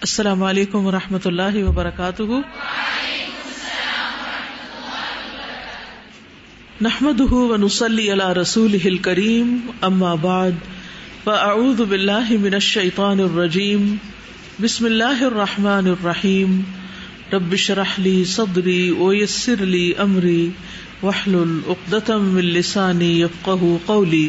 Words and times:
السلام 0.00 0.42
علیکم 0.42 0.86
و 0.86 0.90
رحمۃ 0.92 1.24
اللہ 1.24 1.56
وبرکاتہ۔ 1.64 2.22
نحمد 6.80 7.20
ونسلی 7.32 8.12
علی 8.12 8.40
رسول 8.40 8.76
ہل 8.84 8.96
کریم 8.98 9.56
اما 9.80 10.14
بعد، 10.14 10.50
فاعوذ 11.24 11.80
باللہ 11.80 12.30
من 12.40 12.54
الشیطان 12.54 13.20
الرجیم، 13.20 13.96
بسم 14.60 14.84
اللہ 14.84 15.24
الرحمن 15.24 15.86
الرحیم، 15.86 16.60
رب 17.32 17.56
شرح 17.56 17.98
لی 17.98 18.24
صدری 18.24 18.90
ویسر 18.90 19.64
لی 19.66 19.92
امری 19.98 20.50
وحلل 21.02 21.58
اقدتم 21.66 22.24
من 22.24 22.44
لسانی 22.44 23.20
یفقہ 23.20 23.76
قولی۔ 23.86 24.28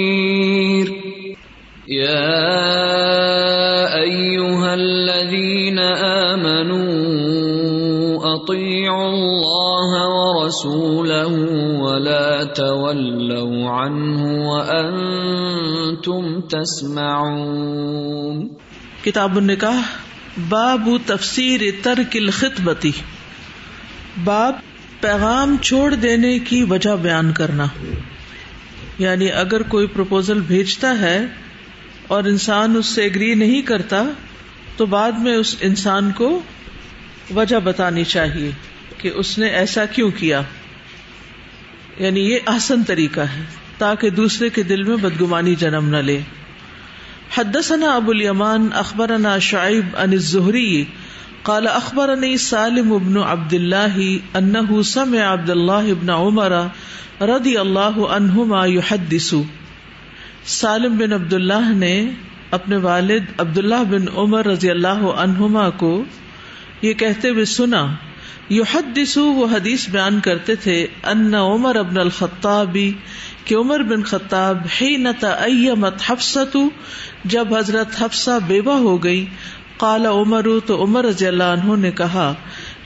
ورسوله 10.65 11.81
ولا 11.81 12.43
تولوا 12.43 13.69
عنه 13.69 14.49
وأنتم 14.49 16.41
تسمعون. 16.41 18.47
کتاب 19.03 19.37
النکاح، 19.37 19.81
باب 20.49 20.89
تفسیر 21.05 21.61
ترک 21.81 22.09
الخطبتی 22.13 22.91
باب 24.23 24.55
پیغام 24.99 25.55
چھوڑ 25.61 25.93
دینے 25.93 26.39
کی 26.39 26.63
وجہ 26.63 26.89
بیان 27.01 27.33
کرنا. 27.33 27.65
یعنی 28.99 29.31
اگر 29.31 29.61
کوئی 29.61 29.87
پروپوزل 29.87 30.41
بھیجتا 30.41 30.99
ہے 30.99 31.25
اور 32.07 32.23
انسان 32.23 32.77
اس 32.77 32.85
سے 32.85 33.05
اگری 33.05 33.33
نہیں 33.33 33.61
کرتا، 33.61 34.03
تو 34.77 34.85
بعد 34.85 35.11
میں 35.11 35.35
اس 35.35 35.55
انسان 35.61 36.11
کو 36.11 36.39
وجہ 37.35 37.55
بتانی 37.63 38.03
چاہیے۔ 38.03 38.70
کہ 38.97 39.11
اس 39.15 39.37
نے 39.37 39.47
ایسا 39.47 39.85
کیوں 39.85 40.11
کیا؟ 40.11 40.41
یعنی 41.99 42.19
یہ 42.19 42.39
آسن 42.45 42.83
طریقہ 42.83 43.19
ہے، 43.19 43.43
تاکہ 43.77 44.09
دوسرے 44.09 44.49
کے 44.49 44.63
دل 44.63 44.83
میں 44.83 44.97
بدگمانی 44.97 45.55
جنم 45.55 45.89
نہ 45.89 45.97
لے۔ 45.97 46.19
حدثنا 47.37 47.95
ابو 47.95 48.11
الیمان، 48.11 48.69
اخبرنا 48.73 49.39
شعیب 49.39 49.85
ان 49.97 50.11
الزہری، 50.11 50.85
قال 51.43 51.67
اخبرني 51.67 52.35
سالم 52.35 52.93
ابن 52.93 53.17
عبد 53.17 53.53
الله 53.53 54.15
انه 54.35 54.81
سمع 54.81 55.33
عبد 55.33 55.49
الله 55.49 55.91
ابن 55.91 56.09
عمر 56.09 56.51
رضی 57.21 57.57
اللہ 57.57 58.05
عنہما 58.09 58.65
يحدث 58.65 59.33
سالم 60.45 60.97
بن 60.97 61.13
عبد 61.13 61.33
اللہ 61.33 61.69
نے 61.69 62.09
اپنے 62.51 62.75
والد 62.75 63.23
عبد 63.37 63.57
اللہ 63.57 63.83
بن 63.89 64.05
عمر 64.15 64.45
رضی 64.45 64.69
اللہ 64.69 65.01
عنہما 65.17 65.69
کو 65.69 66.03
یہ 66.81 66.93
کہتے 66.93 67.29
ہوئے 67.29 67.45
سنا۔ 67.45 67.87
یو 68.49 68.63
وہ 69.15 69.45
حدیث 69.51 69.87
بیان 69.89 70.19
کرتے 70.19 70.55
تھے، 70.55 70.75
ان 71.03 71.33
عمر 71.35 71.75
ابن 71.75 71.97
الخطابی 71.97 72.91
کہ 73.45 73.55
عمر 73.55 73.83
بن 73.83 74.03
خطاب 74.03 74.57
ہی 74.81 74.95
نتا 74.97 75.29
ایمت 75.45 76.01
حفصت 76.07 76.57
جب 77.25 77.55
حضرت 77.55 78.01
حفصہ 78.01 78.37
بیوہ 78.47 78.77
ہو 78.79 78.97
گئی، 79.03 79.25
قال 79.77 80.05
عمر، 80.05 80.47
تو 80.65 80.83
عمر 80.83 81.05
رضی 81.05 81.27
اللہ 81.27 81.43
عنہ 81.43 81.75
نے 81.75 81.91
کہا 81.91 82.33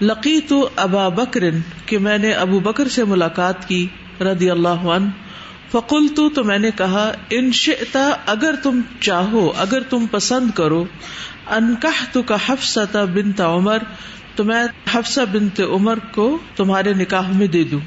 لقی 0.02 0.40
تو 0.42 0.70
ابا 0.76 1.08
بکر 1.10 1.44
کہ 1.86 1.98
میں 1.98 2.18
نے 2.18 2.32
ابو 2.34 2.60
بکر 2.60 2.88
سے 2.88 3.04
ملاقات 3.04 3.68
کی، 3.68 3.86
رضی 4.22 4.50
اللہ 4.50 4.88
عنہ 4.96 5.10
فکل 5.72 6.08
تو 6.36 6.44
میں 6.44 6.58
نے 6.60 6.70
کہا، 6.76 7.12
ان 7.30 7.52
شئتا 7.52 8.10
اگر 8.26 8.56
تم 8.64 8.80
چاہو، 9.00 9.52
اگر 9.58 9.84
تم 9.90 10.06
پسند 10.12 10.52
کرو 10.56 10.84
انکاہ 11.50 12.04
تو 12.12 12.22
کا 12.22 12.36
حفصہ 12.48 13.06
بنت 13.14 13.42
عمر 13.42 13.84
تو 14.36 14.44
میں 14.44 14.64
حفصہ 14.92 15.22
بنت 15.32 15.62
عمر 15.62 15.98
کو 16.12 16.38
تمہارے 16.56 16.94
نکاح 16.94 17.32
میں 17.32 17.48
دے 17.48 17.64
دوں۔ 17.64 17.80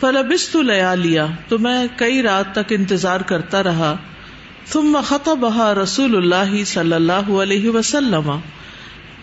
فلبس 0.00 0.48
تو 0.48 0.62
لیا 0.62 0.94
لیا 0.94 1.26
تو 1.48 1.58
میں 1.58 1.86
کئی 1.96 2.22
رات 2.22 2.52
تک 2.52 2.72
انتظار 2.72 3.20
کرتا 3.20 3.62
رہا۔ 3.62 3.96
ثم 4.66 4.98
خطبها 5.04 5.72
رسول 5.82 6.16
اللہ 6.16 6.64
صلی 6.64 6.92
اللہ 6.92 7.30
علیہ 7.30 7.70
وسلم۔ 7.70 8.32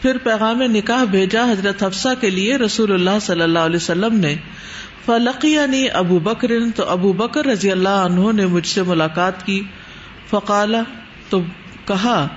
پھر 0.01 0.17
پیغام 0.17 0.61
نکاح 0.61 1.03
بھیجا 1.03 1.51
حضرت 1.51 1.83
حفصہ 1.83 2.09
کے 2.21 2.29
لیے 2.29 2.57
رسول 2.57 2.93
اللہ 2.93 3.19
صلی 3.21 3.41
اللہ 3.41 3.59
علیہ 3.59 3.75
وسلم 3.75 4.15
نے۔ 4.15 4.35
فلقیانی 5.05 5.89
ابو 5.89 6.19
بکر 6.19 6.51
تو 6.75 6.89
ابو 6.89 7.13
بکر 7.13 7.45
رضی 7.45 7.71
اللہ 7.71 7.89
عنہ 7.89 8.31
نے 8.31 8.45
مجھ 8.45 8.67
سے 8.67 8.81
ملاقات 8.81 9.45
کی۔ 9.45 9.63
فقالا 10.29 10.81
تو 11.29 11.41
کہا 11.85 12.27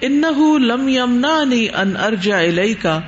ان 0.00 0.22
لم 0.62 0.88
یمنا 0.88 1.36
ان 1.74 1.96
ارجا 1.96 2.40
کا 2.82 3.00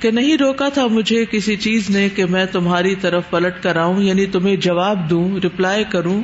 کہ 0.00 0.10
نہیں 0.10 0.36
روکا 0.36 0.68
تھا 0.68 0.86
مجھے 0.86 1.24
کسی 1.30 1.56
چیز 1.56 1.90
نے 1.90 2.08
کہ 2.08 2.24
میں 2.24 2.46
تمہاری 2.46 2.94
طرف 2.94 3.30
پلٹ 3.30 3.62
کر 3.62 3.76
آؤں 3.76 4.02
یعنی 4.02 4.26
تمہیں 4.26 4.56
جواب 4.56 5.10
دوں 5.10 5.38
ریپلائی 5.38 5.84
کروں۔ 5.84 6.22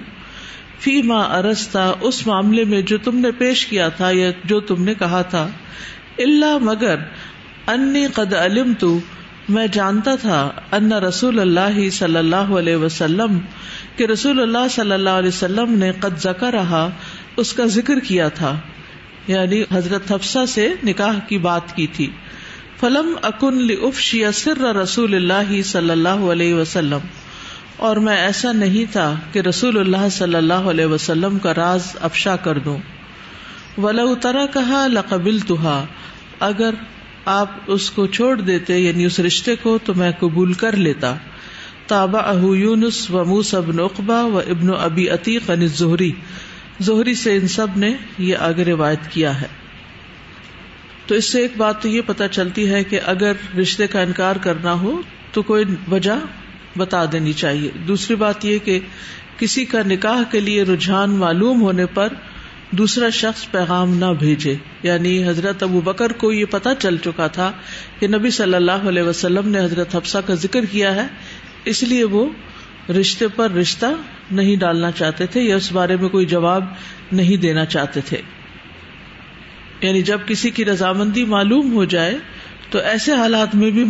فی 0.80 1.02
ماں 1.02 1.24
ارستا، 1.24 1.92
اس 2.00 2.26
معاملے 2.26 2.64
میں 2.64 2.82
جو 2.82 2.98
تم 2.98 3.18
نے 3.18 3.30
پیش 3.30 3.66
کیا 3.66 3.88
تھا 3.88 4.10
یا 4.10 4.30
جو 4.44 4.60
تم 4.60 4.84
نے 4.84 4.94
کہا 4.94 5.22
تھا۔ 5.22 5.48
اللہ 6.18 6.58
مگر، 6.60 6.96
انی 7.66 8.06
قد 8.06 8.34
علم 8.34 8.72
تو 8.78 8.98
میں 9.48 9.66
جانتا 9.66 10.14
تھا 10.14 10.50
ان 10.72 10.92
رسول 10.92 11.40
اللہ 11.40 11.90
صلی 11.90 12.16
اللہ 12.16 12.36
علیہ 12.36 12.76
وسلم، 12.76 13.38
کہ 13.96 14.04
رسول 14.04 14.42
اللہ 14.42 14.68
صلی 14.70 14.92
اللہ 14.92 15.10
علیہ 15.10 15.28
وسلم 15.28 15.78
نے 15.78 15.92
قد 16.00 16.18
ذکر 16.18 16.52
رہا 16.52 16.90
اس 17.36 17.52
کا 17.52 17.64
ذکر 17.66 17.98
کیا 17.98 18.28
تھا۔ 18.28 18.58
یعنی 19.26 19.62
حضرت 19.72 20.12
حفصہ 20.12 20.46
سے 20.48 20.68
نکاح 20.84 21.18
کی 21.28 21.38
بات 21.38 21.76
کی 21.76 21.86
تھی۔ 21.86 22.10
فلم 22.82 23.16
اکن 23.22 23.54
لفشی 23.54 24.22
سر 24.34 24.76
رسول 24.76 25.14
اللہ 25.14 25.62
صلی 25.62 25.90
اللہ 25.90 26.08
علیہ 26.08 26.54
وسلم۔ 26.54 26.98
اور 27.76 27.96
میں 27.96 28.16
ایسا 28.16 28.52
نہیں 28.52 28.92
تھا 28.92 29.14
کہ 29.32 29.38
رسول 29.38 29.78
اللہ 29.78 30.08
صلی 30.10 30.34
اللہ 30.34 30.54
علیہ 30.54 30.86
وسلم 30.86 31.38
کا 31.38 31.54
راز 31.54 31.96
افشا 32.00 32.36
کر 32.36 32.58
دوں۔ 32.58 32.78
ولو 33.78 34.14
ترا 34.14 34.46
کہا 34.46 34.86
لقبل 34.86 35.38
اگر 36.40 36.70
آپ 37.24 37.50
اس 37.66 37.90
کو 37.90 38.06
چھوڑ 38.06 38.40
دیتے 38.40 38.78
یعنی 38.78 39.04
اس 39.04 39.20
رشتے 39.20 39.56
کو، 39.56 39.78
تو 39.84 39.94
میں 39.94 40.12
قبول 40.18 40.52
کر 40.52 40.76
لیتا۔ 40.76 41.14
تابا 41.86 42.18
اہ 42.18 42.44
یونس 42.44 43.10
و 43.10 43.24
موس 43.24 43.54
ابن 43.54 43.80
اقبا 43.80 44.24
و 44.24 44.38
ابن 44.38 44.70
ابی 44.80 45.08
عتیق 45.08 45.50
ان 45.50 45.66
زہری 45.66 46.12
زہری 46.80 47.14
سے 47.14 47.36
ان 47.36 47.48
سب 47.48 47.66
نے 47.76 47.94
یہ 48.18 48.36
آگے 48.36 48.64
روایت 48.64 49.10
کیا 49.10 49.40
ہے۔ 49.40 49.61
تو 51.12 51.16
اس 51.16 51.24
سے 51.24 51.40
ایک 51.40 51.52
بات 51.56 51.82
تو 51.82 51.88
یہ 51.88 52.00
پتا 52.06 52.28
چلتی 52.28 52.70
ہے 52.70 52.84
کہ 52.84 53.00
اگر 53.06 53.32
رشتے 53.58 53.86
کا 53.86 54.00
انکار 54.00 54.36
کرنا 54.36 54.72
ہو 54.72 55.02
تو 55.32 55.42
کوئی 55.42 55.64
وجہ 55.90 56.18
بتا 56.78 57.04
دینی 57.12 57.32
چاہیے۔ 57.32 57.70
دوسری 57.88 58.16
بات 58.16 58.44
یہ 58.44 58.58
کہ 58.58 58.80
کسی 59.38 59.64
کا 59.64 59.78
نکاح 59.86 60.22
کے 60.30 60.40
لیے 60.40 60.62
رجحان 60.62 61.10
معلوم 61.10 61.62
ہونے 61.62 61.86
پر 61.86 62.08
دوسرا 62.70 63.08
شخص 63.08 63.50
پیغام 63.50 63.96
نہ 63.96 64.04
بھیجے۔ 64.18 64.54
یعنی 64.82 65.28
حضرت 65.28 65.62
ابو 65.62 65.80
بکر 65.80 66.12
کو 66.12 66.32
یہ 66.32 66.44
پتا 66.44 66.74
چل 66.74 66.96
چکا 66.96 67.26
تھا 67.26 67.52
کہ 67.98 68.06
نبی 68.06 68.30
صلی 68.30 68.54
اللہ 68.54 68.88
علیہ 68.88 69.02
وسلم 69.02 69.48
نے 69.48 69.60
حضرت 69.60 69.96
حفصہ 69.96 70.18
کا 70.26 70.34
ذکر 70.34 70.64
کیا 70.64 70.94
ہے، 70.94 71.06
اس 71.64 71.82
لیے 71.82 72.04
وہ 72.04 72.30
رشتے 72.92 73.28
پر 73.28 73.50
رشتہ 73.50 73.86
نہیں 74.30 74.56
ڈالنا 74.56 74.90
چاہتے 74.90 75.26
تھے 75.26 75.42
یا 75.42 75.56
اس 75.56 75.72
بارے 75.72 75.96
میں 75.96 76.08
کوئی 76.08 76.26
جواب 76.26 76.64
نہیں 77.12 77.36
دینا 77.36 77.64
چاہتے 77.64 78.00
تھے۔ 78.00 78.41
یعنی 79.82 80.02
جب 80.02 80.20
کسی 80.26 80.50
کی 80.50 80.64
رضامندی 80.64 81.24
معلوم 81.24 81.72
ہو 81.72 81.84
جائے 81.84 82.18
تو 82.70 82.78
ایسے 82.78 83.12
حالات 83.12 83.54
میں 83.54 83.70
بھی 83.70 83.84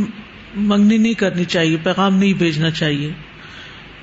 منگنی 0.55 0.99
نہیں 0.99 1.15
کرنی 1.15 1.44
چاہیے، 1.44 1.77
پیغام 1.83 2.17
نہیں 2.17 2.33
بھیجنا 2.33 2.71
چاہیے۔ 2.71 3.12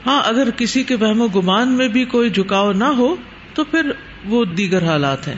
ہاں 0.06 0.22
اگر 0.26 0.50
کسی 0.58 0.84
کے 0.84 0.96
بہم 0.96 1.22
و 1.22 1.28
گمان 1.28 1.70
میں 1.70 1.88
بھی 1.88 2.06
کوئی 2.06 2.30
جھکاؤ 2.30 2.74
نہ 2.74 2.84
ہو 2.84 3.16
تو 3.54 3.64
پھر 3.64 3.92
وہ 4.26 4.46
دیگر 4.46 4.84
حالات 4.84 5.28
ہیں۔ 5.28 5.36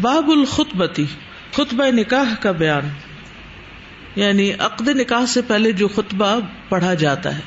باب 0.00 0.30
الخطبتی 0.30 1.04
خطبہ 1.52 1.84
نکاح 1.86 2.34
کا 2.40 2.52
بیان۔ 2.52 2.88
یعنی 4.16 4.52
عقد 4.58 4.88
نکاح 4.88 5.26
سے 5.26 5.42
پہلے 5.42 5.72
جو 5.72 5.88
خطبہ 5.88 6.40
پڑھا 6.68 6.94
جاتا 6.94 7.34
ہے۔ 7.34 7.40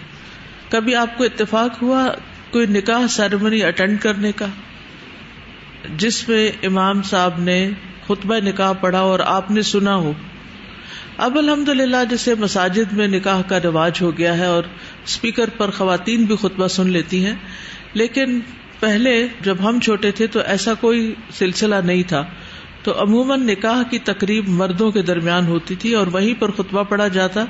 کبھی 0.70 0.96
آپ 0.96 1.18
کو 1.18 1.24
اتفاق 1.24 1.84
ہوا 1.84 2.08
کوئی 2.52 2.68
نکاح 2.68 3.08
سیرمنی 3.08 3.64
اٹینڈ 3.64 4.02
کرنے 4.02 4.32
کا؟ 4.32 4.46
جس 5.96 6.30
میں 6.30 6.52
امام 6.64 7.02
صاحب 7.02 7.40
نے 7.40 7.70
خطبہ 8.08 8.36
نکاح 8.36 8.74
پڑھا 8.74 9.00
اور 9.00 9.20
آپ 9.20 9.52
نے 9.52 9.62
سنا 9.62 9.96
ہو۔ 9.96 10.14
اب 11.18 11.38
الحمد 11.38 11.70
للہ 11.70 11.98
جیسے 12.10 12.36
مساجد 12.36 12.94
میں 12.94 13.08
نکاح 13.08 13.42
کا 13.42 13.60
رواج 13.64 13.98
ہو 14.02 14.18
گیا 14.18 14.38
ہے 14.38 14.46
اور 14.46 14.64
اسپیکر 15.06 15.50
پر 15.58 15.72
خواتین 15.72 16.24
بھی 16.24 16.36
خطبہ 16.36 16.68
سن 16.68 16.90
لیتی 16.90 17.26
ہیں۔ 17.26 17.36
لیکن 17.94 18.40
پہلے 18.80 19.28
جب 19.42 19.58
ہم 19.64 19.80
چھوٹے 19.80 20.12
تھے 20.12 20.28
تو 20.28 20.40
ایسا 20.46 20.74
کوئی 20.74 21.16
سلسلہ 21.32 21.76
نہیں 21.86 22.04
تھا۔ 22.04 22.24
تو 22.84 23.02
عموماً 23.02 23.48
نکاح 23.48 23.84
کی 23.84 24.00
تقریب 24.00 24.48
مردوں 24.48 24.92
کے 24.92 25.02
درمیان 25.02 25.48
ہوتی 25.48 25.76
تھی 25.76 25.94
اور 25.94 26.08
وہیں 26.08 26.42
پر 26.42 26.52
خطبہ 26.52 26.84
پڑا 26.84 27.08
جاتا 27.08 27.46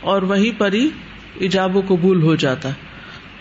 اور 0.00 0.22
وہیں 0.22 0.60
پر 0.60 0.72
ہی 0.72 0.88
ایجاب 1.34 1.76
و 1.76 1.82
قبول 1.88 2.22
ہو 2.22 2.34
جاتا۔ 2.34 2.68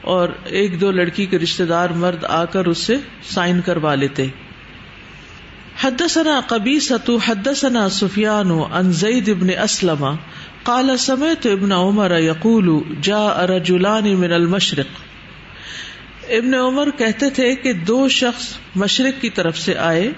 اور 0.05 0.29
ایک 0.45 0.81
دو 0.81 0.91
لڑکی 0.91 1.25
کے 1.25 1.39
رشتے 1.39 1.65
دار 1.65 1.89
مرد 1.89 2.23
آ 2.29 2.43
کر 2.45 2.65
اس 2.65 2.77
سے 2.77 2.95
سائن 3.29 3.61
کروا 3.61 3.95
لیتے۔ 3.95 4.25
حدثنا 5.83 6.39
قبیصۃ، 6.47 7.09
حدثنا 7.27 7.89
سفیان 7.89 8.51
عن 8.71 8.91
زید 8.91 9.29
ابن 9.29 9.49
اسلم، 9.63 10.05
قال 10.63 10.97
سمعت 10.97 11.47
ابن 11.47 11.71
عمر 11.71 12.19
يقول 12.19 12.69
جاء 13.01 13.45
رجلان 13.45 14.07
من 14.17 14.31
المشرق۔ 14.31 15.03
ابن 16.29 16.53
عمر 16.53 16.89
کہتے 16.97 17.29
تھے 17.29 17.55
کہ 17.55 17.73
دو 17.73 18.07
شخص 18.09 18.47
مشرق 18.75 19.21
کی 19.21 19.29
طرف 19.29 19.57
سے 19.57 19.75
آئے 19.77 20.11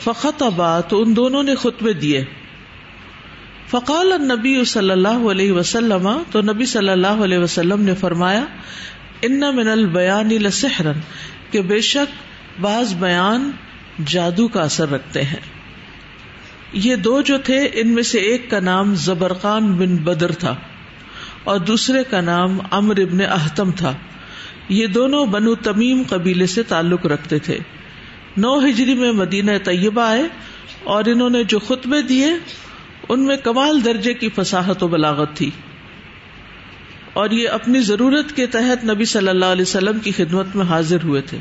فخط 0.00 0.42
تو 0.88 1.02
ان 1.02 1.16
دونوں 1.16 1.42
نے 1.42 1.54
خطبے 1.54 1.92
دیے۔ 1.92 2.24
فقال 3.70 4.12
نبی 4.22 4.64
صلی 4.64 4.90
اللہ 4.90 5.30
علیہ 5.30 5.52
وسلم، 5.52 6.08
تو 6.30 6.40
نبی 6.42 6.64
صلی 6.64 6.88
اللہ 6.88 7.24
علیہ 7.24 7.38
وسلم 7.38 7.82
نے 7.82 7.94
فرمایا 7.94 8.44
ان 9.22 9.40
من 9.40 9.68
البیان 9.68 10.28
لسحرن، 10.28 11.00
کہ 11.50 11.62
بے 11.62 11.80
شک 11.80 12.14
بعض 12.60 12.94
بیان 12.94 13.50
جادو 14.06 14.48
کا 14.48 14.62
اثر 14.62 14.90
رکھتے 14.90 15.22
ہیں۔ 15.22 15.40
یہ 16.72 16.96
دو 16.96 17.20
جو 17.20 17.38
تھے، 17.38 17.68
ان 17.72 17.88
میں 17.88 18.02
سے 18.02 18.18
ایک 18.18 18.50
کا 18.50 18.60
نام 18.60 18.94
زبرقان 18.94 19.72
بن 19.72 19.96
بدر 19.96 20.32
تھا 20.32 20.54
اور 21.44 21.58
دوسرے 21.58 22.04
کا 22.10 22.20
نام 22.20 22.58
امر 22.70 23.00
ابن 23.00 23.20
احتم 23.20 23.70
تھا۔ 23.70 23.92
یہ 24.68 24.86
دونوں 24.86 25.26
بنو 25.26 25.54
تمیم 25.54 26.02
قبیلے 26.08 26.46
سے 26.46 26.62
تعلق 26.62 27.06
رکھتے 27.06 27.38
تھے۔ 27.38 27.58
نو 28.36 28.58
ہجری 28.58 28.94
میں 28.94 29.12
مدینہ 29.12 29.50
طیبہ 29.64 30.02
آئے 30.02 30.22
اور 30.84 31.04
انہوں 31.06 31.30
نے 31.30 31.44
جو 31.44 31.58
خطبے 31.58 32.02
دیے، 32.02 32.30
ان 33.08 33.24
میں 33.24 33.36
کمال 33.36 33.84
درجے 33.84 34.14
کی 34.14 34.28
فساحت 34.36 34.82
و 34.82 34.88
بلاغت 34.88 35.36
تھی۔ 35.36 35.50
اور 37.16 37.30
یہ 37.30 37.48
اپنی 37.48 37.80
ضرورت 37.80 38.34
کے 38.36 38.46
تحت 38.46 38.84
نبی 38.84 39.04
صلی 39.04 39.28
اللہ 39.28 39.52
علیہ 39.52 39.62
وسلم 39.62 39.98
کی 39.98 40.10
خدمت 40.12 40.56
میں 40.56 40.64
حاضر 40.64 41.04
ہوئے 41.04 41.20
تھے 41.20 41.38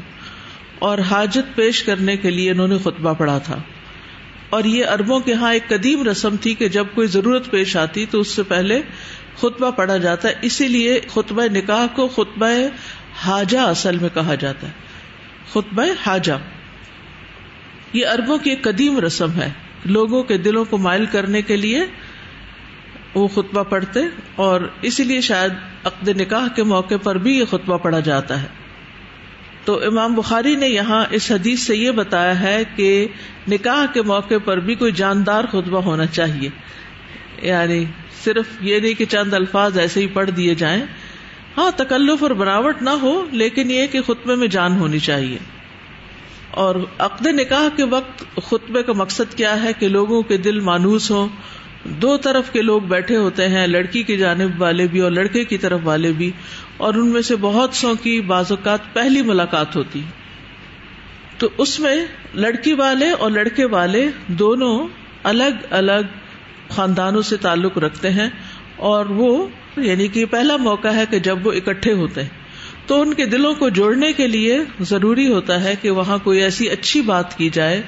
اور 0.80 0.98
حاجت 1.10 1.56
پیش 1.56 1.84
کرنے 1.84 2.16
کے 2.18 2.32
لیے 2.32 2.52
انہوں 2.52 2.68
نے 2.68 2.78
خطبہ 2.78 3.14
پڑھا 3.14 3.38
تھا 3.38 3.58
اور 4.50 4.64
یہ 4.64 4.86
اربوں 4.86 5.20
کے 5.20 5.34
ہاں 5.34 5.52
ایک 5.54 5.68
قدیم 5.70 6.08
رسم 6.08 6.36
تھی 6.42 6.54
کہ 6.54 6.68
جب 6.68 6.94
کوئی 6.96 7.08
ضرورت 7.08 7.50
پیش 7.52 7.76
آتی 7.78 8.06
تو 8.06 8.20
اس 8.20 8.28
سے 8.28 8.44
پہلے 8.44 8.82
خطبہ 9.38 9.72
پڑھا 9.72 9.98
جاتا 9.98 10.28
ہے 10.28 10.34
اسی 10.42 10.68
لیے 10.68 11.00
خطبہ 11.14 11.48
نکاح 11.52 11.86
کو 11.96 12.08
خطبہ 12.08 12.52
حاجہ 13.24 13.68
اصل 13.68 13.98
میں 13.98 14.10
کہا 14.14 14.36
جاتا 14.36 14.68
ہے 14.68 15.52
خطبہ 15.54 15.86
حاجہ 16.06 16.38
یہ 17.94 18.08
اربوں 18.08 18.38
کی 18.38 18.50
ایک 18.50 18.64
قدیم 18.64 19.00
رسم 19.00 19.32
ہے 19.32 19.50
لوگوں 19.90 20.24
کے 20.24 20.38
دلوں 20.38 20.66
کو 20.66 20.78
مائل 20.78 21.06
کرنے 21.12 21.42
کے 21.42 21.58
لیے 21.58 21.86
وہ 23.16 23.28
خطبہ 23.28 23.64
پڑھتے 23.64 24.00
اور 24.36 24.62
اسی 24.82 25.04
لیے 25.04 25.22
شاید 25.22 25.52
عقد 25.84 26.08
نکاح 26.08 26.48
کے 26.48 26.64
موقع 26.64 26.96
پر 27.04 27.16
بھی 27.16 27.40
یہ 27.40 27.46
خطبہ 27.46 27.78
پڑھا 27.78 28.00
جاتا 28.00 28.42
ہے۔ 28.42 28.48
تو 29.66 29.88
امام 29.88 30.14
بخاری 30.14 30.56
نے 30.56 30.68
یہاں 30.68 31.06
اس 31.10 31.32
حدیث 31.32 31.60
سے 31.60 31.76
یہ 31.76 31.92
بتایا 31.92 32.40
ہے 32.40 32.64
کہ 32.76 33.08
نکاح 33.48 33.86
کے 33.94 34.02
موقع 34.02 34.34
پر 34.46 34.60
بھی 34.60 34.76
کوئی 34.76 34.92
جاندار 34.92 35.44
خطبہ 35.44 35.82
ہونا 35.82 36.06
چاہیے۔ 36.06 36.50
یعنی 37.42 37.86
صرف 38.24 38.46
یہ 38.62 38.80
نہیں 38.80 38.94
کہ 38.94 39.06
چند 39.06 39.34
الفاظ 39.34 39.80
ایسے 39.80 40.02
ہی 40.02 40.08
پڑھ 40.08 40.32
دیے 40.32 40.56
جائیں۔ 40.56 40.84
ہاں 41.58 41.72
تکلف 41.76 42.24
اور 42.24 42.32
بناوٹ 42.32 42.82
نہ 42.82 42.90
ہو، 42.90 43.26
لیکن 43.32 43.72
یہ 43.72 43.88
کہ 43.88 44.02
خطبے 44.02 44.36
میں 44.36 44.48
جان 44.48 44.80
ہونی 44.80 45.00
چاہیے۔ 45.00 45.38
اور 46.52 46.76
عقد 47.00 47.28
نکاح 47.28 47.68
کے 47.76 47.84
وقت 47.84 48.24
خطبے 48.44 48.84
کا 48.84 48.94
مقصد 48.94 49.38
کیا 49.38 49.64
ہے 49.64 49.74
کہ 49.74 49.88
لوگوں 49.88 50.22
کے 50.22 50.38
دل 50.38 50.60
مانوس 50.60 51.12
ہوں 51.12 51.28
دو 51.86 52.16
طرف 52.18 52.52
کے 52.52 52.62
لوگ 52.62 52.82
بیٹھے 52.82 53.16
ہوتے 53.18 53.48
ہیں، 53.48 53.66
لڑکی 53.68 54.04
کی 54.04 54.18
جانب 54.18 54.62
والے 54.62 54.88
بھی 54.88 55.00
اور 55.00 55.12
لڑکے 55.12 55.44
کی 55.44 55.58
طرف 55.58 55.80
والے 55.84 56.12
بھی، 56.12 56.32
اور 56.78 56.94
ان 56.94 57.08
میں 57.08 57.22
سے 57.22 57.36
بہت 57.36 57.76
سو 57.76 57.94
کی 57.96 58.20
بعض 58.22 58.52
اوقات 58.52 58.94
پہلی 58.94 59.22
ملاقات 59.22 59.76
ہوتی۔ 59.76 60.02
تو 61.38 61.50
اس 61.58 61.80
میں 61.80 61.96
لڑکی 62.36 62.74
والے 62.74 63.10
اور 63.10 63.32
لڑکے 63.32 63.66
والے 63.66 64.08
دونوں 64.28 64.88
الگ 65.24 65.66
الگ 65.70 66.14
خاندانوں 66.70 67.22
سے 67.22 67.38
تعلق 67.38 67.78
رکھتے 67.78 68.10
ہیں، 68.10 68.30
اور 68.76 69.06
وہ 69.06 69.48
یعنی 69.78 70.08
کہ 70.08 70.26
پہلا 70.26 70.58
موقع 70.58 70.88
ہے 70.88 71.04
کہ 71.10 71.20
جب 71.20 71.48
وہ 71.48 71.52
اکٹھے 71.52 71.94
ہوتے 71.94 72.24
ہیں۔ 72.24 72.44
تو 72.88 73.02
ان 73.02 73.14
کے 73.14 73.26
دلوں 73.26 73.54
کو 73.54 73.70
جوڑنے 73.70 74.12
کے 74.14 74.28
لیے 74.28 74.58
ضروری 74.82 75.28
ہوتا 75.28 75.64
ہے 75.64 75.76
کہ 75.82 75.90
وہاں 75.90 76.18
کوئی 76.18 76.42
ایسی 76.42 76.70
اچھی 76.70 77.02
بات 77.02 77.38
کی 77.38 77.50
جائے 77.50 77.82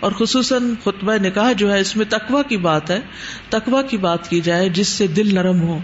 اور 0.00 0.12
خصوصاً 0.12 0.74
خطبہ 0.84 1.14
نکاح 1.22 1.52
جو 1.52 1.72
ہے 1.72 1.80
اس 1.80 1.96
میں 1.96 2.04
تقوا 2.08 2.42
کی 2.42 2.56
بات 2.56 2.90
ہے 2.90 3.00
تقوا 3.48 3.82
کی 3.82 3.96
بات 3.96 4.30
کی 4.30 4.40
جائے 4.40 4.68
جس 4.68 4.88
سے 4.88 5.06
دل 5.06 5.34
نرم 5.34 5.60
ہو 5.60 5.78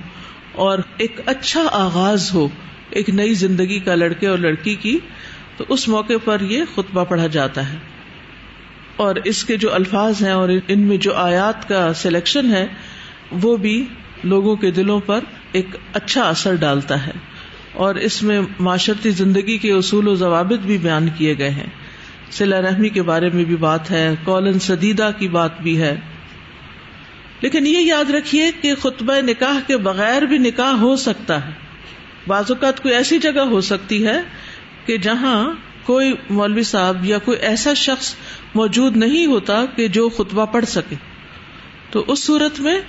اور 0.53 0.79
ایک 0.97 1.21
اچھا 1.27 1.63
آغاز 1.73 2.35
ہو، 2.35 2.49
ایک 2.91 3.11
نئی 3.11 3.35
زندگی 3.35 3.81
کا 3.81 3.95
لڑکے 3.95 4.27
اور 4.27 4.39
لڑکی 4.39 4.75
کی، 4.75 4.99
تو 5.57 5.65
اس 5.69 5.89
موقع 5.89 6.13
پر 6.25 6.41
یہ 6.41 6.63
خطبہ 6.75 7.05
پڑھا 7.05 7.27
جاتا 7.27 7.73
ہے۔ 7.73 7.79
اور 8.97 9.15
اس 9.25 9.45
کے 9.45 9.57
جو 9.57 9.75
الفاظ 9.75 10.23
ہیں 10.23 10.33
اور 10.33 10.49
ان 10.69 10.81
میں 10.81 10.97
جو 10.97 11.15
آیات 11.15 11.69
کا 11.69 11.95
سلیکشن 11.95 12.51
ہے، 12.55 12.67
وہ 13.43 13.57
بھی 13.57 13.85
لوگوں 14.25 14.57
کے 14.57 14.71
دلوں 14.71 15.01
پر 15.01 15.21
ایک 15.53 15.67
اچھا 15.93 16.23
اثر 16.23 16.55
ڈالتا 16.55 17.07
ہے۔ 17.07 17.13
اور 17.73 17.95
اس 17.95 18.23
میں 18.23 18.41
معاشرتی 18.61 19.11
زندگی 19.11 19.59
کے 19.59 19.73
اصول 19.73 20.09
و 20.09 20.15
ضوابط 20.15 20.67
بھی 20.67 20.79
بیان 20.79 21.09
کیے 21.19 21.39
گئے 21.39 21.51
ہیں۔ 21.51 21.67
سلا 22.35 22.63
رحمی 22.63 22.89
کے 22.89 23.03
بارے 23.03 23.31
میں 23.35 23.45
بھی 23.45 23.57
بات 23.57 23.91
ہے، 23.91 24.15
کولن 24.25 24.59
سدیدہ 24.59 25.11
کی 25.19 25.29
بات 25.29 25.61
بھی 25.61 25.81
ہے۔ 25.81 26.01
لیکن 27.41 27.67
یہ 27.67 27.79
یاد 27.79 28.11
رکھیے 28.11 28.51
کہ 28.61 28.75
خطبہ 28.75 29.15
نکاح 29.21 29.61
کے 29.67 29.77
بغیر 29.77 30.23
بھی 30.23 30.39
نکاح 30.39 30.73
ہو 30.73 30.97
سکتا 30.97 31.47
ہے۔ 31.47 31.51
بعض 32.27 32.45
اوقات 32.49 32.83
کوئی 32.83 32.95
ایسی 32.95 33.19
جگہ 33.19 33.41
ہو 33.41 33.61
سکتی 33.61 34.07
ہے 34.07 34.23
کہ 34.87 34.99
جہاں 34.99 35.53
کوئی 35.85 36.13
مولوی 36.31 36.63
صاحب 36.63 37.05
یا 37.05 37.19
کوئی 37.19 37.39
ایسا 37.39 37.75
شخص 37.75 38.15
موجود 38.55 38.97
نہیں 38.97 39.27
ہوتا 39.27 39.65
کہ 39.77 39.89
جو 39.89 40.09
خطبہ 40.09 40.47
پڑھ 40.47 40.65
سکے۔ 40.65 40.97
تو 41.91 42.05
اس 42.09 42.25
صورت 42.25 42.61
میں 42.61 42.81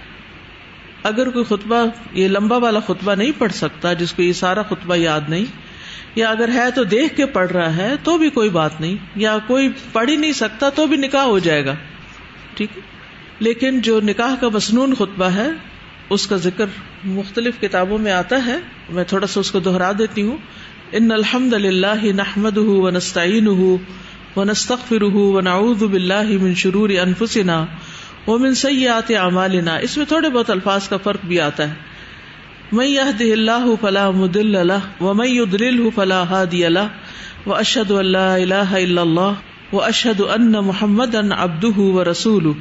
اگر 1.03 1.29
کوئی 1.29 1.45
خطبہ، 1.45 1.85
یہ 2.13 2.27
لمبا 2.27 2.57
والا 2.57 2.79
خطبہ 2.79 3.15
نہیں 3.15 3.31
پڑھ 3.37 3.53
سکتا 3.53 3.93
جس 3.93 4.13
کو 4.13 4.21
یہ 4.21 4.33
سارا 4.33 4.61
خطبہ 4.61 4.95
یاد 4.95 5.21
نہیں 5.27 5.64
یا 6.15 6.29
اگر 6.29 6.49
ہے 6.53 6.71
تو 6.71 6.83
دیکھ 6.83 7.15
کے 7.15 7.25
پڑھ 7.25 7.51
رہا 7.51 7.77
ہے 7.77 7.95
تو 8.03 8.17
بھی 8.17 8.29
کوئی 8.29 8.49
بات 8.49 8.81
نہیں، 8.81 8.95
یا 9.15 9.37
کوئی 9.47 9.69
پڑھ 9.91 10.09
ہی 10.09 10.15
نہیں 10.15 10.31
سکتا 10.31 10.69
تو 10.69 10.87
بھی 10.87 10.97
نکاح 10.97 11.23
ہو 11.23 11.39
جائے 11.39 11.65
گا۔ 11.65 11.75
ٹھیک 12.53 12.69
لیکن 13.39 13.81
جو 13.81 14.01
نکاح 14.01 14.35
کا 14.41 14.49
مصنون 14.49 14.93
خطبہ 14.93 15.25
ہے، 15.25 15.47
اس 16.09 16.27
کا 16.27 16.35
ذکر 16.35 16.65
مختلف 17.03 17.59
کتابوں 17.61 17.97
میں 17.97 18.11
آتا 18.11 18.45
ہے۔ 18.45 18.57
میں 18.89 19.03
تھوڑا 19.03 19.27
سا 19.27 19.39
اس 19.39 19.51
کو 19.51 19.59
دوہرا 19.59 19.91
دیتی 19.99 20.21
ہوں۔ 20.21 20.37
ان 20.91 21.11
الحمد 21.11 21.53
للہ 21.53 22.05
نحمد 22.05 22.57
و 22.57 22.89
نستعین 22.89 23.47
و 23.47 23.77
باللہ 25.73 26.37
من 26.41 26.53
شرور 26.53 26.89
انفسنا 26.89 27.65
و 28.27 28.37
من 28.37 28.53
اعمالنا۔ 29.19 29.75
اس 29.75 29.97
میں 29.97 30.05
تھوڑے 30.05 30.29
بہت 30.29 30.49
الفاظ 30.49 30.89
کا 30.89 30.97
فرق 30.97 31.25
بھی 31.25 31.39
آتا 31.39 31.69
ہے۔ 31.69 31.94
من 32.71 32.85
يهده 32.85 33.33
الله 33.33 33.75
فلا 33.75 34.11
مضل 34.11 34.67
له، 34.67 34.81
ومن 35.01 35.25
يضلله 35.25 35.89
فلا 35.89 36.23
هادي 36.23 36.67
له 36.69 36.89
واشهد 37.45 37.91
ان 37.91 38.05
لا 38.05 38.37
اله 38.37 38.83
الا 38.83 39.01
الله 39.03 39.35
واشهد 39.73 40.21
ان 40.21 40.63
محمدا 40.63 41.35
عبده 41.35 41.77
ورسوله. 41.77 42.55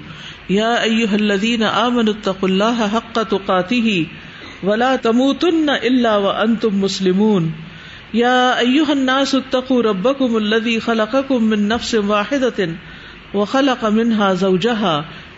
يا 0.50 0.82
ايها 0.82 1.14
الذين 1.14 1.62
امنوا 1.62 2.14
اتقوا 2.14 2.48
الله 2.48 2.88
حق 2.88 3.22
تقاته، 3.22 4.06
ولا 4.62 4.96
تموتن 4.96 5.70
الا 5.70 6.16
وانتم 6.16 6.80
مسلمون. 6.80 7.52
يا 8.14 8.58
ايها 8.58 8.92
الناس 8.92 9.34
اتقوا 9.34 9.82
ربكم 9.82 10.36
الذي 10.36 10.80
خلقكم 10.80 11.42
من 11.42 11.68
نفس 11.68 11.94
واحده 11.94 12.68
وخلق 13.34 13.84
منها 13.84 14.34
زوجها 14.34 15.04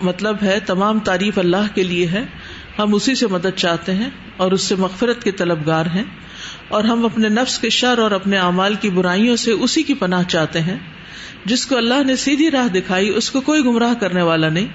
مطلب 0.00 0.36
ہے 0.42 0.58
تمام 0.66 0.98
تعریف 0.98 1.38
اللہ 1.38 1.74
کے 1.74 1.82
لیے 1.82 2.06
ہے۔ 2.06 2.24
ہم 2.78 2.94
اسی 2.94 3.14
سے 3.14 3.26
مدد 3.26 3.56
چاہتے 3.56 3.94
ہیں 3.94 4.10
اور 4.36 4.52
اس 4.52 4.62
سے 4.62 4.74
مغفرت 4.74 5.24
کے 5.24 5.30
طلبگار 5.30 5.86
ہیں۔ 5.86 6.04
اور 6.68 6.84
ہم 6.84 7.04
اپنے 7.04 7.28
نفس 7.28 7.58
کے 7.58 7.70
شر 7.70 7.98
اور 7.98 8.10
اپنے 8.10 8.38
اعمال 8.38 8.74
کی 8.74 8.90
برائیوں 8.90 9.36
سے 9.36 9.52
اسی 9.52 9.82
کی 9.82 9.94
پناہ 9.94 10.22
چاہتے 10.22 10.60
ہیں۔ 10.60 10.78
جس 11.44 11.66
کو 11.66 11.76
اللہ 11.76 12.02
نے 12.06 12.16
سیدھی 12.16 12.50
راہ 12.50 12.68
دکھائی، 12.68 13.08
اس 13.08 13.30
کو 13.30 13.40
کوئی 13.40 13.64
گمراہ 13.64 13.94
کرنے 13.94 14.22
والا 14.22 14.48
نہیں۔ 14.48 14.66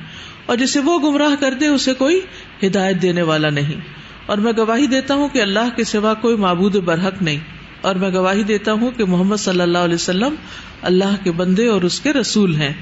اور 0.45 0.57
جسے 0.57 0.79
وہ 0.79 0.99
گمراہ 0.99 1.35
کر 1.39 1.53
دے، 1.53 1.67
اسے 1.67 1.93
کوئی 1.93 2.21
ہدایت 2.63 3.01
دینے 3.01 3.21
والا 3.21 3.49
نہیں۔ 3.49 3.81
اور 4.25 4.37
میں 4.37 4.53
گواہی 4.57 4.87
دیتا 4.87 5.13
ہوں 5.13 5.29
کہ 5.29 5.41
اللہ 5.41 5.75
کے 5.75 5.83
سوا 5.83 6.13
کوئی 6.13 6.35
معبود 6.35 6.75
برحق 6.75 7.21
نہیں۔ 7.21 7.39
اور 7.81 7.95
میں 7.95 8.09
گواہی 8.09 8.43
دیتا 8.43 8.73
ہوں 8.73 8.91
کہ 8.91 9.05
محمد 9.05 9.35
صلی 9.35 9.61
اللہ 9.61 9.77
علیہ 9.77 9.95
وسلم 9.95 10.35
اللہ 10.81 11.23
کے 11.23 11.31
بندے 11.31 11.67
اور 11.67 11.81
اس 11.81 12.01
کے 12.01 12.13
رسول 12.13 12.55
ہیں۔ 12.55 12.73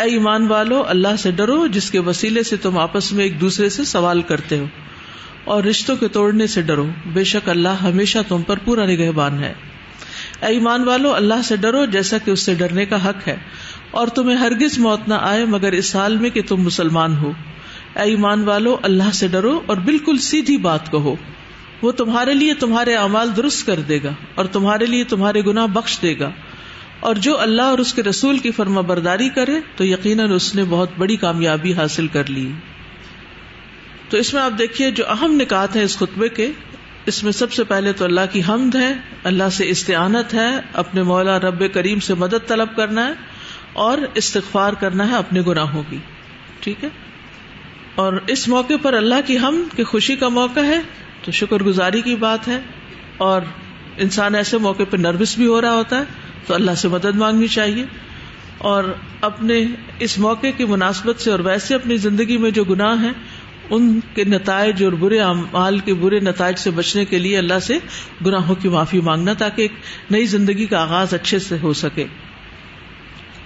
اے 0.00 0.10
ایمان 0.10 0.46
والو، 0.46 0.84
اللہ 0.86 1.16
سے 1.18 1.30
ڈرو، 1.30 1.66
جس 1.66 1.90
کے 1.90 1.98
وسیلے 1.98 2.42
سے 2.42 2.56
تم 2.56 2.78
آپس 2.78 3.12
میں 3.12 3.24
ایک 3.24 3.40
دوسرے 3.40 3.68
سے 3.68 3.84
سوال 3.84 4.22
کرتے 4.22 4.58
ہو۔ 4.58 4.64
اور 5.44 5.64
رشتوں 5.64 5.96
کے 5.96 6.08
توڑنے 6.08 6.46
سے 6.46 6.62
ڈرو۔ 6.62 6.86
بے 7.06 7.24
شک 7.24 7.48
اللہ 7.48 7.68
ہمیشہ 7.68 8.18
تم 8.28 8.42
پر 8.42 8.56
پورا 8.64 8.86
نگہبان 8.86 9.38
ہے۔ 9.38 9.54
اے 10.42 10.46
ایمان 10.46 10.84
والو، 10.84 11.14
اللہ 11.14 11.42
سے 11.44 11.56
ڈرو، 11.56 11.86
جیسا 11.86 12.18
کہ 12.18 12.30
اس 12.30 12.40
سے 12.40 12.54
ڈرنے 12.54 12.84
کا 12.84 13.08
حق 13.08 13.28
ہے۔ 13.28 13.36
اور 13.90 14.08
تمہیں 14.08 14.36
ہرگز 14.36 14.78
موت 14.78 15.08
نہ 15.08 15.14
آئے، 15.14 15.44
مگر 15.44 15.72
اس 15.72 15.96
حال 15.96 16.16
میں 16.16 16.30
کہ 16.30 16.42
تم 16.48 16.56
مسلمان 16.56 17.16
ہو۔ 17.16 17.32
اے 17.96 18.02
ایمان 18.02 18.44
والو، 18.44 18.76
اللہ 18.82 19.10
سے 19.14 19.28
ڈرو 19.28 19.60
اور 19.66 19.76
بالکل 19.76 20.18
سیدھی 20.18 20.56
بات 20.56 20.90
کہو۔ 20.90 21.16
وہ 21.82 21.92
تمہارے 21.92 22.34
لیے 22.34 22.54
تمہارے 22.54 22.94
اعمال 22.94 23.36
درست 23.36 23.66
کر 23.66 23.80
دے 23.80 23.98
گا 24.04 24.10
اور 24.34 24.44
تمہارے 24.44 24.86
لیے 24.86 25.04
تمہارے 25.04 25.40
گنا 25.40 25.66
بخش 25.66 25.98
دے 26.02 26.18
گا۔ 26.18 26.30
اور 27.00 27.14
جو 27.14 27.40
اللہ 27.40 27.62
اور 27.62 27.78
اس 27.78 27.94
کے 27.94 28.02
رسول 28.02 28.38
کی 28.38 28.50
فرما 28.50 28.80
برداری 28.80 29.28
کرے 29.28 29.60
تو 29.76 29.84
یقیناً 29.84 30.32
اس 30.32 30.54
نے 30.54 30.64
بہت 30.64 30.90
بڑی 30.98 31.16
کامیابی 31.16 31.74
حاصل 31.74 32.06
کر 32.06 32.30
لی۔ 32.30 32.52
تو 34.08 34.16
اس 34.16 34.34
میں 34.34 34.42
آپ 34.42 34.52
دیکھیے 34.58 34.90
جو 34.90 35.04
اہم 35.08 35.32
نکات 35.40 35.76
ہیں 35.76 35.82
اس 35.82 35.98
خطبے 35.98 36.28
کے، 36.28 36.50
اس 37.06 37.24
میں 37.24 37.32
سب 37.32 37.52
سے 37.52 37.64
پہلے 37.64 37.92
تو 37.92 38.04
اللہ 38.04 38.20
کی 38.32 38.40
حمد 38.48 38.74
ہے، 38.74 38.92
اللہ 39.24 39.48
سے 39.52 39.68
استعانت 39.68 40.34
ہے، 40.34 40.60
اپنے 40.72 41.02
مولا 41.02 41.38
رب 41.38 41.74
کریم 41.74 42.00
سے 42.00 42.14
مدد 42.14 42.48
طلب 42.48 42.76
کرنا 42.76 43.06
ہے 43.06 43.12
اور 43.72 43.98
استغفار 44.14 44.72
کرنا 44.72 45.10
ہے 45.10 45.16
اپنے 45.16 45.40
گناہوں 45.40 45.82
کی۔ 45.90 45.98
ٹھیک 46.60 46.84
ہے؟ 46.84 46.88
اور 47.94 48.12
اس 48.26 48.48
موقع 48.48 48.74
پر 48.82 48.92
اللہ 48.92 49.14
کی 49.26 49.38
ہم 49.38 49.62
کی 49.76 49.84
خوشی 49.84 50.16
کا 50.16 50.28
موقع 50.28 50.60
ہے، 50.60 50.78
تو 51.24 51.32
شکر 51.32 51.62
گزاری 51.62 52.02
کی 52.02 52.16
بات 52.16 52.48
ہے۔ 52.48 52.60
اور 53.16 53.40
انسان 53.96 54.34
ایسے 54.34 54.58
موقع 54.58 54.82
پہ 54.90 54.96
نروس 54.96 55.36
بھی 55.36 55.46
ہو 55.46 55.60
رہا 55.60 55.72
ہوتا 55.72 55.98
ہے 55.98 56.04
تو 56.46 56.54
اللہ 56.54 56.70
سے 56.70 56.88
مدد 56.88 57.16
مانگنی 57.16 57.46
چاہیے 57.46 57.84
اور 58.58 58.84
اپنے 59.20 59.60
اس 59.98 60.18
موقع 60.18 60.46
کی 60.56 60.64
مناسبت 60.64 61.20
سے 61.20 61.30
اور 61.30 61.38
ویسے 61.38 61.74
اپنی 61.74 61.96
زندگی 61.96 62.36
میں 62.36 62.50
جو 62.50 62.64
گناہ 62.64 63.02
ہیں، 63.02 63.12
ان 63.70 64.00
کے 64.14 64.24
نتائج 64.24 64.84
اور 64.84 64.92
برے 64.92 65.20
اعمال 65.20 65.78
کے 65.78 65.94
برے 65.94 66.20
نتائج 66.20 66.58
سے 66.58 66.70
بچنے 66.70 67.04
کے 67.04 67.18
لیے 67.18 67.38
اللہ 67.38 67.58
سے 67.58 67.78
گناہوں 68.26 68.54
کی 68.54 68.68
معافی 68.68 69.00
مانگنا 69.00 69.32
تاکہ 69.32 69.62
ایک 69.62 69.72
نئی 70.10 70.26
زندگی 70.26 70.66
کا 70.66 70.82
آغاز 70.82 71.14
اچھے 71.14 71.38
سے 71.38 71.56
ہو 71.62 71.72
سکے۔ 71.72 72.04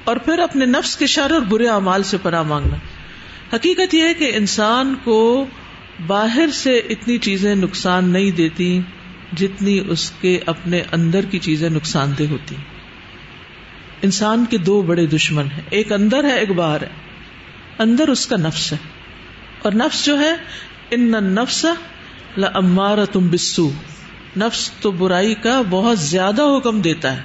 اور 0.05 0.17
پھر 0.17 0.39
اپنے 0.39 0.67
نفس 0.67 0.97
کے 0.97 1.07
شر 1.07 1.31
اور 1.31 1.41
برے 1.41 1.69
اعمال 1.69 2.03
سے 2.03 2.17
پناہ 2.23 2.43
مانگنا۔ 2.43 2.77
حقیقت 3.57 3.95
یہ 3.95 4.03
ہے 4.03 4.15
کہ 4.15 4.33
انسان 4.35 4.95
کو 5.05 5.47
باہر 6.07 6.49
سے 6.53 6.79
اتنی 6.79 7.19
چیزیں 7.19 7.55
نقصان 7.55 8.05
نہیں 8.05 8.31
دیتی 8.31 8.81
جتنی 9.37 9.81
اس 9.89 10.11
کے 10.11 10.41
اپنے 10.47 10.83
اندر 10.93 11.21
کی 11.31 11.39
چیزیں 11.39 11.71
نقصان 11.71 12.13
دہ 12.19 12.25
ہوتی۔ 12.31 12.55
انسان 14.03 14.45
کے 14.51 14.59
دو 14.59 14.83
بڑے 14.83 15.07
دشمن 15.07 15.45
ہیں۔ 15.45 15.63
ایک 15.71 15.93
اندر 15.93 16.25
ہے، 16.25 16.39
ایک 16.39 16.51
باہر 16.51 16.83
ہے۔ 16.83 16.89
اندر 17.79 18.09
اس 18.09 18.27
کا 18.27 18.37
نفس 18.37 18.73
ہے۔ 18.73 18.79
اور 19.63 19.73
نفس 19.73 20.05
جو 20.05 20.21
ہے، 20.21 20.35
ان 20.91 21.11
نفس 21.11 21.67
لمارا 22.37 23.05
تم 23.05 23.29
بسو 23.29 23.71
نفس 24.37 24.71
تو 24.71 24.91
برائی 24.91 25.35
کا 25.35 25.63
بہت 25.71 25.99
زیادہ 25.99 26.43
حکم 26.43 26.81
دیتا 26.81 27.17
ہے۔ 27.17 27.23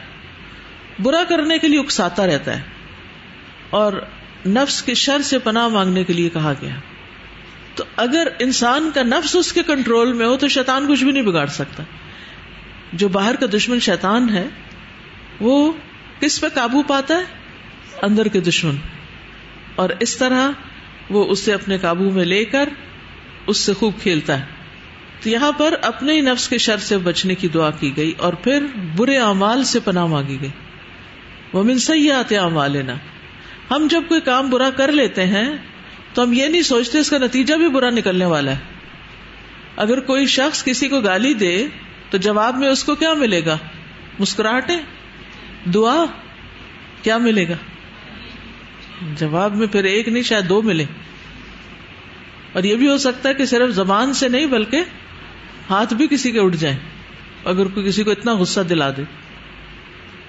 برا 1.01 1.23
کرنے 1.29 1.57
کے 1.57 1.67
لیے 1.67 1.79
اکساتا 1.79 2.27
رہتا 2.27 2.57
ہے۔ 2.57 2.61
اور 3.69 3.93
نفس 4.47 4.81
کے 4.81 4.93
شر 4.93 5.21
سے 5.21 5.39
پناہ 5.39 5.67
مانگنے 5.67 6.03
کے 6.03 6.13
لیے 6.13 6.29
کہا 6.29 6.53
گیا۔ 6.61 6.75
تو 7.75 7.83
اگر 7.95 8.27
انسان 8.39 8.91
کا 8.95 9.03
نفس 9.03 9.35
اس 9.35 9.53
کے 9.53 9.63
کنٹرول 9.63 10.13
میں 10.13 10.25
ہو، 10.25 10.38
تو 10.38 10.47
شیطان 10.47 10.88
کچھ 10.88 11.03
بھی 11.03 11.11
نہیں 11.11 11.23
بگاڑ 11.23 11.47
سکتا۔ 11.47 11.83
جو 12.93 13.07
باہر 13.07 13.35
کا 13.35 13.45
دشمن 13.53 13.79
شیطان 13.79 14.29
ہے، 14.29 14.47
وہ 15.39 15.71
کس 16.19 16.41
پہ 16.41 16.47
قابو 16.53 16.83
پاتا 16.83 17.17
ہے؟ 17.17 17.23
اندر 18.01 18.27
کے 18.27 18.39
دشمن۔ 18.39 18.75
اور 19.75 19.89
اس 19.99 20.17
طرح 20.17 20.49
وہ 21.09 21.25
اسے 21.25 21.53
اپنے 21.53 21.77
قابو 21.77 22.09
میں 22.09 22.25
لے 22.25 22.45
کر 22.45 22.69
اس 23.47 23.57
سے 23.57 23.73
خوب 23.73 23.93
کھیلتا 24.01 24.39
ہے۔ 24.39 24.45
تو 25.23 25.29
یہاں 25.29 25.51
پر 25.51 25.73
اپنے 25.81 26.13
ہی 26.13 26.21
نفس 26.21 26.49
کے 26.49 26.57
شر 26.57 26.77
سے 26.77 26.97
بچنے 26.97 27.35
کی 27.35 27.47
دعا 27.47 27.71
کی 27.71 27.97
گئی 27.97 28.13
اور 28.17 28.33
پھر 28.33 28.65
برے 28.95 29.17
اعمال 29.17 29.63
سے 29.63 29.79
پناہ 29.79 30.05
مانگی 30.05 30.38
گئی۔ 30.41 30.49
وہ 31.53 31.63
من 31.63 31.79
سیاحت 31.79 32.33
اعمال 32.33 32.71
لینا 32.71 32.93
ہم 33.71 33.88
جب 33.89 34.03
کوئی 34.07 34.21
کام 34.21 34.49
برا 34.49 34.69
کر 34.69 34.91
لیتے 34.91 35.25
ہیں 35.25 35.49
تو 36.13 36.23
ہم 36.23 36.33
یہ 36.33 36.47
نہیں 36.47 36.61
سوچتے 36.61 36.97
اس 36.97 37.09
کا 37.09 37.17
نتیجہ 37.17 37.55
بھی 37.55 37.69
برا 37.69 37.89
نکلنے 37.89 38.25
والا 38.25 38.51
ہے۔ 38.51 38.57
اگر 39.75 39.99
کوئی 39.99 40.25
شخص 40.25 40.63
کسی 40.63 40.88
کو 40.88 41.01
گالی 41.01 41.33
دے 41.33 41.67
تو 42.09 42.17
جواب 42.17 42.57
میں 42.57 42.69
اس 42.69 42.83
کو 42.83 42.95
کیا 42.95 43.13
ملے 43.13 43.45
گا؟ 43.45 43.57
مسکراہٹے 44.19 44.73
دعا 45.66 46.06
کیا 47.04 47.18
ملے 47.18 47.50
گا؟ 47.50 47.54
جواب 49.18 49.56
میں 49.56 49.68
پھر 49.68 49.84
ایک 49.84 50.08
نہیں، 50.08 50.24
شاید 50.24 50.50
دو 50.50 50.62
ملے۔ 50.62 50.86
اور 52.54 52.63
یہ 52.63 52.75
بھی 52.75 52.88
ہو 52.88 52.98
سکتا 52.98 53.30
ہے 53.30 53.34
کہ 53.34 53.46
صرف 53.46 53.70
زبان 53.70 54.13
سے 54.13 54.30
نہیں، 54.30 54.46
بلکہ 54.46 54.80
ہاتھ 55.70 55.94
بھی 55.94 56.08
کسی 56.08 56.32
کے 56.32 56.39
اٹھ 56.39 56.58
جائیں، 56.58 56.78
اگر 57.46 57.66
کوئی 57.66 57.86
کسی 57.86 58.04
کو 58.04 58.12
اتنا 58.12 58.34
غصہ 58.34 58.60
دلا 58.60 58.89
دے۔ 58.89 59.01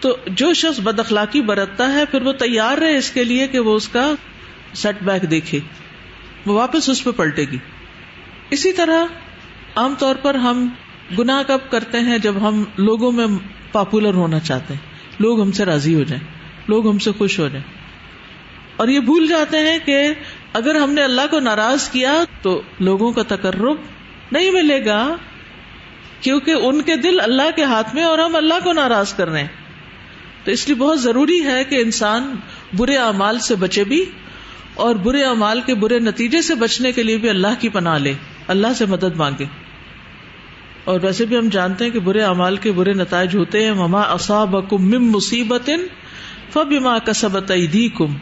تو 0.00 0.16
جو 0.26 0.52
شخص 0.52 0.80
بد 0.80 0.98
اخلاقی 0.98 1.40
برتتا 1.40 1.92
ہے، 1.92 2.04
پھر 2.04 2.22
وہ 2.22 2.32
تیار 2.32 2.78
رہے 2.78 2.96
اس 2.96 3.10
کے 3.10 3.24
لیے 3.24 3.46
کہ 3.46 3.58
وہ 3.58 3.76
اس 3.76 3.88
کا 3.88 4.14
سیٹ 4.74 5.02
بیک 5.02 5.30
دیکھے۔ 5.30 5.60
وہ 6.46 6.54
واپس 6.54 6.88
اس 6.88 7.04
پہ 7.04 7.10
پلٹے 7.10 7.42
گی۔ 7.42 7.58
اسی 8.50 8.72
طرح 8.72 9.04
عام 9.76 9.94
طور 9.98 10.16
پر 10.16 10.34
ہم 10.34 10.68
گنا 11.18 11.42
کب 11.46 11.58
کرتے 11.70 12.00
ہیں؟ 12.00 12.18
جب 12.18 12.48
ہم 12.48 12.64
لوگوں 12.76 13.12
میں 13.12 13.26
پاپولر 13.72 14.14
ہونا 14.14 14.40
چاہتے 14.40 14.74
ہیں۔ 14.74 14.89
لوگ 15.20 15.40
ہم 15.40 15.52
سے 15.52 15.64
راضی 15.64 15.94
ہو 15.94 16.02
جائیں، 16.02 16.24
لوگ 16.68 16.88
ہم 16.88 16.98
سے 16.98 17.10
خوش 17.18 17.38
ہو 17.38 17.48
جائیں۔ 17.48 17.64
اور 18.76 18.88
یہ 18.88 19.00
بھول 19.00 19.26
جاتے 19.26 19.58
ہیں 19.58 19.78
کہ 19.84 20.08
اگر 20.52 20.74
ہم 20.74 20.92
نے 20.92 21.02
اللہ 21.02 21.20
کو 21.30 21.40
ناراض 21.40 21.88
کیا 21.88 22.24
تو 22.42 22.62
لوگوں 22.80 23.12
کا 23.12 23.22
تقرب 23.28 23.76
نہیں 24.32 24.50
ملے 24.50 24.84
گا، 24.84 25.16
کیونکہ 26.20 26.50
ان 26.50 26.82
کے 26.82 26.96
دل 26.96 27.20
اللہ 27.20 27.56
کے 27.56 27.64
ہاتھ 27.64 27.94
میں 27.94 28.02
اور 28.02 28.18
ہم 28.18 28.36
اللہ 28.36 28.54
کو 28.64 28.72
ناراض 28.72 29.14
کر 29.14 29.28
رہے 29.28 29.40
ہیں۔ 29.40 29.48
تو 30.44 30.50
اس 30.50 30.68
لیے 30.68 30.76
بہت 30.76 31.00
ضروری 31.00 31.44
ہے 31.44 31.64
کہ 31.64 31.74
انسان 31.74 32.36
برے 32.76 32.96
اعمال 32.96 33.38
سے 33.38 33.54
بچے 33.54 33.84
بھی 33.84 34.04
اور 34.74 34.94
برے 34.94 35.22
اعمال 35.22 35.60
کے 35.60 35.74
برے 35.74 35.98
نتیجے 35.98 36.42
سے 36.42 36.54
بچنے 36.54 36.92
کے 36.92 37.02
لیے 37.02 37.16
بھی 37.16 37.28
اللہ 37.28 37.60
کی 37.60 37.68
پناہ 37.68 37.98
لے، 37.98 38.14
اللہ 38.46 38.66
سے 38.78 38.86
مدد 38.86 39.16
مانگے۔ 39.16 39.44
اور 40.84 41.00
ویسے 41.02 41.26
بھی 41.26 41.38
ہم 41.38 41.48
جانتے 41.48 41.84
ہیں 41.84 41.90
کہ 41.90 42.00
برے 42.00 42.22
اعمال 42.22 42.56
کے 42.56 42.72
برے 42.72 42.92
نتائج 42.92 43.36
ہوتے 43.36 43.64
ہیں۔ 43.64 43.72
مما 43.72 44.00
اصاب 44.00 44.70
کم 44.70 45.10
مصیبت 45.12 45.70
فبما 46.52 46.98
کسبت 46.98 47.50
ایدیکم 47.50 48.16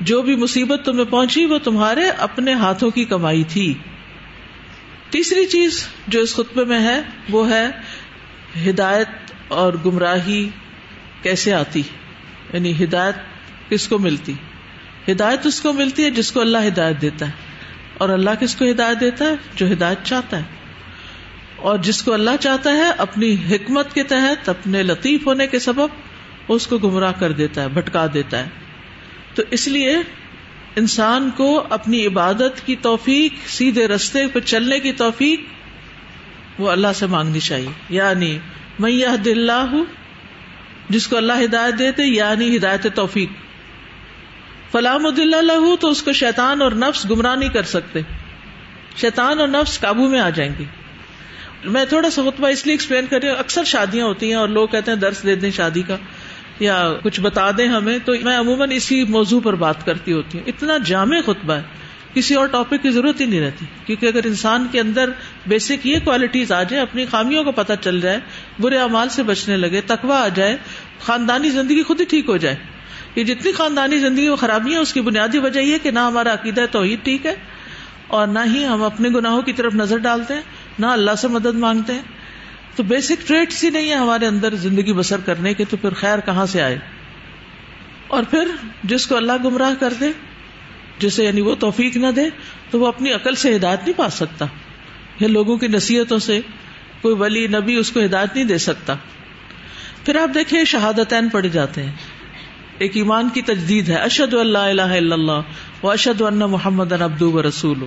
جو 0.00 0.22
بھی 0.22 0.36
مصیبت 0.36 0.80
تمہیں 0.84 1.04
پہنچی 1.04 1.44
وہ 1.44 1.58
تمہارے 1.58 2.10
اپنے 2.10 2.52
ہاتھوں 2.52 2.90
کی 2.90 3.04
کمائی 3.04 3.44
تھی۔ 3.44 3.74
تیسری 5.10 5.46
چیز 5.46 5.88
جو 6.08 6.20
اس 6.20 6.34
خطبے 6.34 6.64
میں 6.64 6.80
ہے 6.80 7.02
وہ 7.30 7.50
ہے 7.50 7.70
ہدایت 8.70 9.08
اور 9.48 9.72
گمراہی 9.86 10.48
کیسے 11.22 11.52
آتی؟ 11.52 11.82
یعنی 12.52 12.84
ہدایت 12.84 13.14
کس 13.70 13.88
کو 13.88 13.98
ملتی؟ 13.98 14.32
ہدایت 15.08 15.46
اس 15.46 15.60
کو 15.60 15.72
ملتی 15.72 16.04
ہے 16.04 16.10
جس 16.10 16.32
کو 16.32 16.40
اللہ 16.40 16.58
ہدایت 16.66 17.02
دیتا 17.02 17.26
ہے۔ 17.26 17.30
اور 17.98 18.08
اللہ 18.08 18.30
کس 18.40 18.56
کو 18.56 18.64
ہدایت 18.70 19.00
دیتا 19.00 19.24
ہے؟ 19.24 19.34
جو 19.54 19.72
ہدایت 19.72 19.98
چاہتا 20.04 20.36
ہے۔ 20.36 20.61
اور 21.62 21.78
جس 21.78 22.02
کو 22.02 22.12
اللہ 22.12 22.30
چاہتا 22.40 22.72
ہے 22.72 22.90
اپنی 22.98 23.36
حکمت 23.50 23.94
کے 23.94 24.02
تحت، 24.02 24.48
اپنے 24.48 24.82
لطیف 24.82 25.26
ہونے 25.26 25.46
کے 25.46 25.58
سبب، 25.58 25.88
اس 26.48 26.66
کو 26.66 26.78
گمراہ 26.78 27.12
کر 27.18 27.32
دیتا 27.32 27.62
ہے، 27.62 27.68
بھٹکا 27.68 28.06
دیتا 28.14 28.38
ہے۔ 28.38 28.48
تو 29.34 29.42
اس 29.50 29.68
لیے 29.68 29.96
انسان 30.76 31.30
کو 31.36 31.64
اپنی 31.70 32.06
عبادت 32.06 32.66
کی 32.66 32.76
توفیق، 32.76 33.48
سیدھے 33.48 33.88
رستے 33.88 34.26
پہ 34.26 34.40
چلنے 34.40 34.80
کی 34.80 34.92
توفیق، 34.92 35.40
وہ 36.58 36.70
اللہ 36.70 36.88
سے 36.94 37.06
مانگنی 37.06 37.40
چاہیے۔ 37.40 37.70
یعنی 37.90 38.38
میں 38.78 38.90
یہ 38.90 39.06
دل 39.24 39.50
ہوں 39.50 39.84
جس 40.88 41.08
کو 41.08 41.16
اللہ 41.16 41.32
ہدایت 41.44 41.78
دیتے 41.78 42.02
یعنی 42.02 42.56
ہدایت 42.56 42.86
توفیق۔ 42.94 43.28
فلام 44.72 45.06
اللہ 45.06 45.74
تو 45.80 45.88
اس 45.88 46.02
کو 46.02 46.12
شیطان 46.12 46.62
اور 46.62 46.72
نفس 46.72 47.10
گمراہ 47.10 47.36
نہیں 47.36 47.48
کر 47.48 47.62
سکتے۔ 47.62 48.00
شیطان 48.96 49.40
اور 49.40 49.48
نفس 49.48 49.80
قابو 49.80 50.08
میں 50.08 50.20
آ 50.20 50.30
جائیں 50.30 50.52
گے۔ 50.58 50.81
میں 51.64 51.84
تھوڑا 51.84 52.10
سا 52.10 52.22
خطبہ 52.22 52.48
اس 52.48 52.66
لیے 52.66 52.72
ایکسپلین 52.72 53.06
کر 53.06 53.20
رہی 53.20 53.28
ہوں، 53.28 53.36
اکثر 53.36 53.64
شادیاں 53.64 54.06
ہوتی 54.06 54.26
ہیں 54.26 54.34
اور 54.34 54.48
لوگ 54.48 54.68
کہتے 54.68 54.90
ہیں 54.90 54.98
درس 54.98 55.22
دے 55.22 55.34
دیں 55.34 55.50
شادی 55.50 55.82
کا 55.82 55.96
یا 56.60 56.92
کچھ 57.02 57.20
بتا 57.20 57.50
دیں 57.50 57.68
ہمیں، 57.68 57.98
تو 58.04 58.12
میں 58.22 58.38
عموماً 58.38 58.70
اسی 58.72 59.04
موضوع 59.04 59.40
پر 59.40 59.54
بات 59.54 59.86
کرتی 59.86 60.12
ہوتی 60.12 60.38
ہوں۔ 60.38 60.44
اتنا 60.46 60.78
جامع 60.84 61.20
خطبہ 61.26 61.54
ہے، 61.54 61.62
کسی 62.14 62.34
اور 62.34 62.46
ٹاپک 62.46 62.82
کی 62.82 62.90
ضرورت 62.90 63.20
ہی 63.20 63.26
نہیں 63.26 63.40
رہتی۔ 63.40 63.66
کیونکہ 63.86 64.06
اگر 64.06 64.26
انسان 64.26 64.66
کے 64.72 64.80
اندر 64.80 65.10
بیسک 65.46 65.86
یہ 65.86 65.98
کوالٹیز 66.04 66.52
آ 66.52 66.62
جائے 66.62 66.82
اپنی 66.82 67.06
خامیوں 67.10 67.44
کو 67.44 67.52
پتہ 67.52 67.72
چل 67.80 68.00
جائے، 68.00 68.18
برے 68.60 68.78
امال 68.78 69.08
سے 69.08 69.22
بچنے 69.22 69.56
لگے 69.56 69.80
تقوا 69.80 70.20
آ 70.20 70.28
جائے، 70.28 70.56
خاندانی 71.00 71.50
زندگی 71.50 71.82
خود 71.82 72.00
ہی 72.00 72.04
ٹھیک 72.04 72.28
ہو 72.28 72.36
جائے۔ 72.36 72.56
یہ 73.16 73.24
جتنی 73.24 73.52
خاندانی 73.52 73.98
زندگی 73.98 74.28
میں 74.28 74.36
خرابیاں 74.36 74.80
اس 74.80 74.92
کی 74.92 75.00
بنیادی 75.00 75.38
وجہ 75.38 75.60
یہ 75.60 75.78
کہ 75.82 75.90
نہ 75.90 76.00
ہمارا 76.00 76.32
عقیدہ 76.32 76.64
توحید 76.70 77.04
ٹھیک 77.04 77.26
ہے 77.26 77.34
اور 78.06 78.26
نہ 78.26 78.38
ہی 78.46 78.66
ہم 78.66 78.82
اپنے 78.82 79.08
گناہوں 79.08 79.42
کی 79.42 79.52
طرف 79.52 79.74
نظر 79.74 79.98
ڈالتے 79.98 80.34
ہیں۔ 80.34 80.40
نہ 80.82 80.86
اللہ 80.86 81.14
سے 81.14 81.28
مدد 81.28 81.54
مانگتے 81.54 81.92
ہیں۔ 81.92 82.02
تو 82.76 82.82
بیسک 82.82 83.28
ٹریٹس 83.28 83.64
ہی 83.64 83.70
نہیں 83.70 83.90
ہے 83.90 83.94
ہمارے 83.94 84.26
اندر 84.26 84.54
زندگی 84.54 84.92
بسر 84.92 85.20
کرنے 85.20 85.54
کے، 85.54 85.64
تو 85.64 85.76
پھر 85.76 85.94
خیر 85.94 86.18
کہاں 86.18 86.46
سے 86.46 86.62
آئے؟ 86.62 86.78
اور 88.08 88.22
پھر 88.30 88.48
جس 88.84 89.06
کو 89.06 89.16
اللہ 89.16 89.32
گمراہ 89.44 89.70
کر 89.80 89.92
دے، 90.00 90.10
جسے 90.98 91.24
یعنی 91.24 91.40
وہ 91.40 91.54
توفیق 91.54 91.96
نہ 91.96 92.06
دے، 92.16 92.22
تو 92.70 92.80
وہ 92.80 92.86
اپنی 92.86 93.12
عقل 93.12 93.34
سے 93.34 93.56
ہدایت 93.56 93.80
نہیں 93.82 93.98
پا 93.98 94.10
سکتا۔ 94.10 94.44
یا 95.20 95.28
لوگوں 95.28 95.56
کی 95.56 95.66
نصیحتوں 95.66 96.18
سے 96.18 96.40
کوئی 97.02 97.14
ولی، 97.14 97.46
نبی 97.46 97.74
اس 97.74 97.90
کو 97.90 98.04
ہدایت 98.04 98.34
نہیں 98.34 98.44
دے 98.44 98.58
سکتا۔ 98.58 98.94
پھر 100.04 100.16
آپ 100.16 100.34
دیکھیں، 100.34 100.64
شہادتین 100.64 101.28
پڑے 101.28 101.48
جاتے 101.48 101.82
ہیں۔ 101.82 101.92
ایک 102.78 102.96
ایمان 102.96 103.28
کی 103.34 103.42
تجدید 103.42 103.88
ہے۔ 103.88 103.94
اشد 103.94 104.34
اللہ 104.34 104.58
الہ 104.58 104.82
الا 104.82 105.14
اللہ 105.14 105.40
و 105.82 105.90
اشد 105.90 106.20
اللہ 106.20 106.46
محمد 106.46 106.92
ابدو 106.92 107.32
و 107.32 107.42
رسول 107.48 107.78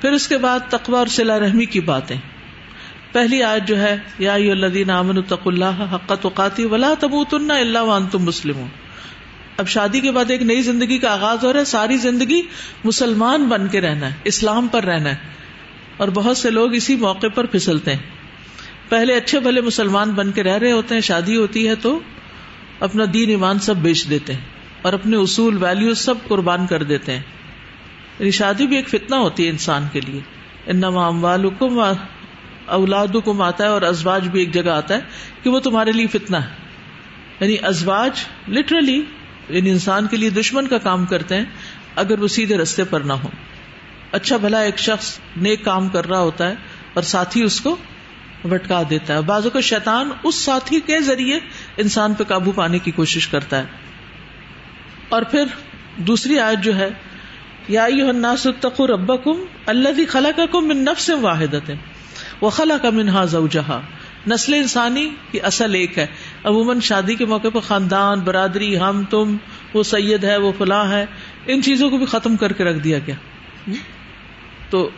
پھر 0.00 0.12
اس 0.12 0.28
کے 0.28 0.38
بعد 0.38 0.60
تقوا 0.70 0.98
اور 0.98 1.06
صلاح 1.06 1.38
رحمی 1.38 1.64
کی 1.64 1.80
باتیں۔ 1.80 2.16
پہلی 3.12 3.42
آج 3.42 3.68
جو 3.68 3.80
ہے، 3.80 3.96
یا 4.18 4.34
الذین 4.34 4.90
آمنوا 4.90 5.22
اتقوا 5.22 5.52
اللہ 5.52 5.94
حق 5.94 6.12
تقاتی 6.20 6.64
ولا 6.64 6.94
تموتن 7.00 7.50
الا 7.50 7.82
وانتم 7.82 8.22
مسلمون۔ 8.22 8.68
اب 9.56 9.68
شادی 9.68 10.00
کے 10.00 10.12
بعد 10.12 10.30
ایک 10.30 10.42
نئی 10.42 10.62
زندگی 10.62 10.98
کا 10.98 11.12
آغاز 11.12 11.44
ہو 11.44 11.52
رہا 11.52 11.60
ہے، 11.60 11.64
ساری 11.64 11.96
زندگی 11.96 12.42
مسلمان 12.84 13.44
بن 13.44 13.68
کے 13.68 13.80
رہنا 13.80 14.06
ہے، 14.06 14.14
اسلام 14.24 14.68
پر 14.68 14.84
رہنا 14.84 15.10
ہے۔ 15.10 15.16
اور 15.96 16.08
بہت 16.08 16.36
سے 16.36 16.50
لوگ 16.50 16.74
اسی 16.74 16.96
موقع 16.96 17.26
پر 17.34 17.46
پھسلتے 17.46 17.92
ہیں۔ 17.92 18.02
پہلے 18.88 19.14
اچھے 19.14 19.40
بھلے 19.40 19.60
مسلمان 19.60 20.10
بن 20.10 20.32
کے 20.32 20.42
رہ 20.42 20.58
رہے 20.58 20.72
ہوتے 20.72 20.94
ہیں، 20.94 21.02
شادی 21.02 21.36
ہوتی 21.36 21.68
ہے 21.68 21.74
تو 21.74 22.00
اپنا 22.80 23.04
دین 23.14 23.30
ایمان 23.30 23.58
سب 23.58 23.76
بیچ 23.76 24.10
دیتے 24.10 24.32
ہیں 24.32 24.40
اور 24.82 24.92
اپنے 24.92 25.16
اصول 25.16 25.64
ویلو 25.64 25.94
سب 25.94 26.14
قربان 26.28 26.66
کر 26.66 26.82
دیتے 26.82 27.12
ہیں۔ 27.12 27.22
یعنی 28.20 28.30
شادی 28.30 28.66
بھی 28.66 28.76
ایک 28.76 28.88
فتنا 28.88 29.16
ہوتی 29.16 29.44
ہے 29.44 29.50
انسان 29.50 29.86
کے 29.92 30.00
لیے۔ 30.00 30.20
انما 30.66 31.06
اموالکم 31.06 31.80
اولادکم 32.66 33.42
آتا 33.42 33.64
ہے 33.64 33.68
اور 33.68 33.82
ازواج 33.82 34.28
بھی 34.28 34.40
ایک 34.40 34.54
جگہ 34.54 34.70
آتا 34.70 34.94
ہے 34.94 35.00
کہ 35.42 35.50
وہ 35.50 35.60
تمہارے 35.60 35.92
لیے 35.92 36.06
فتنا 36.06 36.44
ہے۔ 36.44 36.54
یعنی 37.40 37.56
ازواج 37.62 38.10
لٹرلی 38.48 39.02
یعنی 39.48 39.70
انسان 39.70 40.06
کے 40.06 40.16
لیے 40.16 40.30
دشمن 40.30 40.66
کا 40.66 40.78
کام 40.78 41.06
کرتے 41.06 41.36
ہیں 41.36 41.44
اگر 41.96 42.18
وہ 42.18 42.28
سیدھے 42.28 42.58
رستے 42.58 42.84
پر 42.84 43.00
نہ 43.00 43.12
ہو 43.12 43.28
اچھا 44.12 44.36
بھلا 44.36 44.60
ایک 44.60 44.78
شخص 44.78 45.18
نیک 45.36 45.64
کام 45.64 45.88
کر 45.88 46.06
رہا 46.06 46.20
ہوتا 46.20 46.48
ہے 46.48 46.54
اور 46.94 47.02
ساتھی 47.02 47.42
اس 47.42 47.60
کو 47.60 47.76
بٹکا 48.44 48.82
دیتا 48.90 49.14
ہے۔ 49.14 49.20
بازو 49.20 49.50
کا 49.50 49.60
شیطان 49.60 50.10
اس 50.22 50.34
ساتھی 50.34 50.80
کے 50.80 51.00
ذریعے 51.00 51.38
انسان 51.76 52.14
پہ 52.14 52.24
قابو 52.24 52.52
پانے 52.52 52.78
کی 52.78 52.90
کوشش 52.90 53.28
کرتا 53.28 53.58
ہے۔ 53.58 53.64
اور 55.08 55.22
پھر 55.22 55.44
دوسری 55.96 56.38
آیت 56.38 56.58
جو 56.64 56.76
ہے 56.76 56.88
یا 57.68 57.84
الناس 57.84 58.46
اتقوا 58.46 58.86
ربکم 58.86 59.44
الذی 59.66 60.06
خلقکم 60.06 60.68
من 60.68 60.76
نفس 60.76 61.10
واحدۃ 61.10 61.70
وخلق 62.42 62.86
منها 62.86 63.24
زوجها 63.24 63.80
نسل 64.26 64.54
انسانی 64.54 65.08
کی 65.30 65.40
اصل 65.40 65.74
ایک 65.74 65.98
ہے۔ 65.98 66.06
عموماً 66.44 66.80
شادی 66.80 67.14
کے 67.14 67.26
موقع 67.26 67.48
پر 67.48 67.60
خاندان، 67.60 68.20
برادری، 68.20 68.78
ہم، 68.80 69.02
تم، 69.10 69.36
وہ 69.74 69.82
سید 69.82 70.24
ہے، 70.24 70.36
وہ 70.36 70.52
فلاں 70.58 70.92
ہے، 70.92 71.04
ان 71.46 71.62
چیزوں 71.62 71.90
کو 71.90 71.98
بھی 71.98 72.06
ختم 72.06 72.36
کر 72.36 72.52
کے 72.52 72.64
رکھ 72.64 72.78
دیا 72.78 72.98
گیا 72.98 73.14
تو 74.70 74.90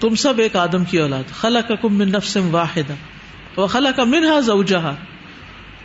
تم 0.00 0.14
سب 0.14 0.38
ایک 0.38 0.56
آدم 0.56 0.84
کی 0.84 0.98
اولاد۔ 0.98 1.30
خلا 1.40 1.60
کا 1.60 1.74
کم 1.74 1.94
من 1.94 2.08
نفس 2.08 2.36
واحد 2.50 2.90
وہ 3.56 3.66
خلا 3.66 3.90
کا 3.90 4.04
منہا 4.04 4.94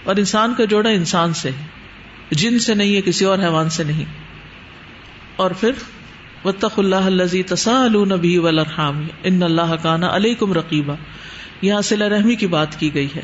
اور 0.03 0.15
انسان 0.15 0.53
کا 0.57 0.65
جوڑا 0.65 0.89
انسان 0.89 1.33
سے 1.33 1.49
جن 2.31 2.59
سے 2.59 2.73
نہیں 2.73 2.95
ہے، 2.95 3.01
کسی 3.01 3.25
اور 3.25 3.39
حیوان 3.39 3.69
سے 3.69 3.83
نہیں۔ 3.83 4.05
اور 5.41 5.51
پھر 5.51 5.71
وطخ 6.45 6.79
اللہ 6.79 6.95
الزی 6.95 7.43
تسا 7.43 7.87
بھی 8.21 8.37
ولرحام 8.37 9.07
ان 9.23 9.43
اللہ 9.43 9.75
کانا 9.83 10.15
علیکم 10.15 10.53
رقیبہ 10.53 10.95
یہاں 11.61 11.81
سلا 11.81 12.09
رحمی 12.09 12.35
کی 12.35 12.47
بات 12.47 12.79
کی 12.79 12.93
گئی 12.93 13.07
ہے۔ 13.15 13.21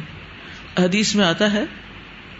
حدیث 0.83 1.15
میں 1.15 1.25
آتا 1.25 1.53
ہے، 1.53 1.63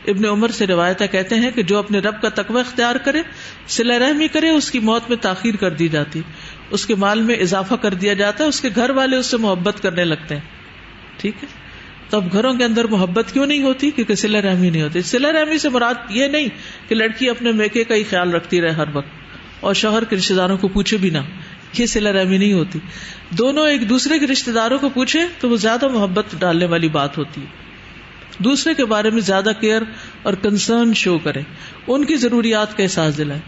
ابن 0.08 0.26
عمر 0.26 0.48
سے 0.48 0.68
روایت 0.68 1.04
کہتے 1.12 1.36
ہیں 1.36 1.52
کہ 1.52 1.64
جو 1.64 1.78
اپنے 1.78 2.00
رب 2.00 2.22
کا 2.22 2.30
تقوی 2.30 2.60
اختیار 2.60 2.96
کرے 2.96 3.22
سلا 3.68 4.00
رحمی 4.00 4.28
کرے، 4.28 4.50
اس 4.50 4.72
کی 4.72 4.80
موت 4.80 5.02
میں 5.10 5.18
تاخیر 5.18 5.56
کر 5.56 5.70
دی 5.70 5.88
جاتی۔ 5.88 6.22
اس 6.70 6.86
کے 6.86 6.96
مال 6.96 7.22
میں 7.22 7.36
اضافہ 7.36 7.76
کر 7.76 7.94
دیا 7.94 8.14
جاتا 8.14 8.44
ہے، 8.44 8.50
اس 8.50 8.62
کے 8.62 8.70
گھر 8.76 8.90
والے 8.90 9.16
اس 9.16 9.26
سے 9.26 9.38
محبت 9.38 9.84
کرنے 9.84 10.04
لگتے 10.04 10.34
ہیں۔ 10.34 10.42
ٹھیک 11.18 11.36
ہے؟ 11.44 11.48
تو 12.10 12.18
اب 12.18 12.32
گھروں 12.32 12.54
کے 12.54 12.64
اندر 12.64 12.86
محبت 12.86 13.34
کیوں 13.34 13.46
نہیں 13.46 13.64
ہوتی؟ 13.64 13.92
کیونکہ 13.92 14.16
سلا 14.16 14.42
رحمی 14.42 14.70
نہیں 14.70 14.82
ہوتی۔ 14.82 15.02
سلا 15.02 15.32
رحمی 15.32 15.58
سے 15.58 15.70
مراد 15.70 15.94
یہ 16.10 16.28
نہیں 16.28 16.48
کہ 16.88 16.96
لڑکی 16.96 17.30
اپنے 17.30 17.52
میکے 17.52 17.84
کا 17.84 17.96
ہی 17.96 18.04
خیال 18.04 18.34
رکھتی 18.34 18.62
رہے 18.62 18.70
ہر 18.70 18.86
وقت۔ 18.94 19.27
اور 19.60 19.74
شوہر 19.74 20.04
کے 20.04 20.16
رشتے 20.16 20.34
داروں 20.34 20.58
کو 20.58 20.68
پوچھے 20.68 20.98
بھی 20.98 21.10
نہ۔ 21.10 21.18
یہ 21.78 21.86
سلا 21.86 22.14
رحمی 22.14 22.38
نہیں 22.38 22.54
ہوتی۔ 22.54 22.80
دونوں 23.30 23.70
ایک 23.70 23.90
دوسرے 23.90 24.20
کے 24.20 24.28
رشتے 24.28 24.52
داروں 24.52 24.80
کو 24.80 24.90
پوچھے 24.90 25.20
تو 25.40 25.50
وہ 25.50 25.56
زیادہ 25.56 25.88
محبت 25.88 26.26
ڈالنے 26.40 26.66
والی 26.66 26.90
بات 26.90 27.18
ہوتی 27.18 27.42
ہے۔ 27.42 27.46
دوسرے 28.40 28.74
کے 28.74 28.86
بارے 28.86 29.10
میں 29.10 29.22
زیادہ 29.22 29.52
کیئر 29.60 29.82
اور 30.24 30.34
کنسرن 30.34 30.94
شو 30.94 31.18
کرے 31.18 31.42
ان 31.88 32.06
کی 32.06 32.16
ضروریات 32.16 32.78
کا 32.78 32.84
احساس 32.84 33.18
دلائے 33.18 33.40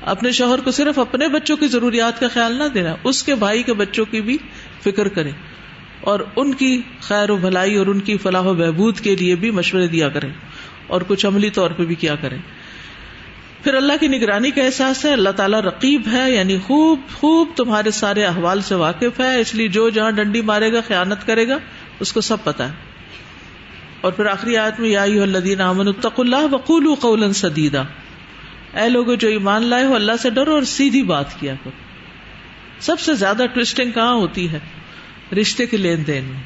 اپنے 0.00 0.30
شوہر 0.30 0.60
کو 0.60 0.70
صرف 0.70 0.98
اپنے 0.98 1.28
بچوں 1.28 1.56
کی 1.56 1.66
ضروریات 1.66 2.20
کا 2.20 2.28
خیال 2.28 2.52
نہ 2.52 2.62
دینا 2.74 2.96
اس 3.04 3.22
کے 3.22 3.34
بھائی 3.34 3.62
کے 3.62 3.72
بچوں 3.72 4.04
کی 4.04 4.20
بھی 4.20 4.38
فکر 4.82 5.08
کرے 5.08 5.30
اور 6.00 6.20
ان 6.36 6.54
کی 6.54 6.82
خیر 7.00 7.30
و 7.30 7.36
بھلائی 7.36 7.74
اور 7.74 7.86
ان 7.86 8.00
کی 8.00 8.16
فلاح 8.16 8.42
و 8.42 8.54
بہبود 8.54 9.00
کے 9.00 9.16
لیے 9.16 9.36
بھی 9.36 9.50
مشورے 9.50 9.88
دیا 9.88 10.08
کرے 10.08 10.28
اور 10.86 11.00
کچھ 11.06 11.26
عملی 11.26 11.50
طور 11.50 11.70
پہ 11.70 11.84
بھی 11.84 11.94
کیا 11.94 12.14
کرے 12.14 12.36
پھر 13.64 13.74
اللہ 13.74 13.92
کی 14.00 14.08
نگرانی 14.08 14.50
کا 14.50 14.62
احساس 14.62 15.04
ہے، 15.04 15.12
اللہ 15.12 15.30
تعالیٰ 15.30 15.60
رقیب 15.60 16.02
ہے 16.12 16.32
یعنی 16.32 16.58
خوب 16.58 17.00
خوب 17.14 17.48
تمہارے 17.56 17.90
سارے 17.90 18.24
احوال 18.24 18.60
سے 18.60 18.74
واقف 18.74 19.20
ہے، 19.20 19.40
اس 19.40 19.54
لیے 19.54 19.68
جو 19.68 19.90
جہاں 19.90 20.10
ڈنڈی 20.10 20.40
مارے 20.40 20.72
گا، 20.72 20.80
خیانت 20.88 21.26
کرے 21.26 21.48
گا، 21.48 21.58
اس 22.00 22.12
کو 22.12 22.20
سب 22.20 22.36
پتا 22.44 22.68
ہے۔ 22.68 22.72
اور 24.00 24.12
پھر 24.12 24.26
آخری 24.26 24.56
آیت 24.56 24.80
میں، 24.80 24.88
یا 24.88 25.02
الدین 25.02 25.60
امن 25.60 25.86
الطق 25.86 26.20
اللہ 26.20 26.46
وقول 26.50 26.94
قول 26.94 27.32
سدیدہ 27.32 27.84
اے 28.74 28.88
لوگ 28.88 29.14
جو 29.14 29.28
ایمان 29.28 29.62
لائے 29.62 29.84
ہو، 29.84 29.94
اللہ 29.94 30.12
سے 30.22 30.30
ڈرو 30.30 30.54
اور 30.54 30.62
سیدھی 30.62 31.02
بات 31.02 31.40
کیا 31.40 31.54
کرو۔ 31.54 31.70
سب 32.80 33.00
سے 33.00 33.14
زیادہ 33.14 33.42
ٹوسٹنگ 33.52 33.90
کہاں 33.90 34.14
ہوتی 34.14 34.52
ہے؟ 34.52 34.58
رشتے 35.40 35.66
کے 35.66 35.76
لین 35.76 36.06
دین 36.06 36.24
میں۔ 36.24 36.42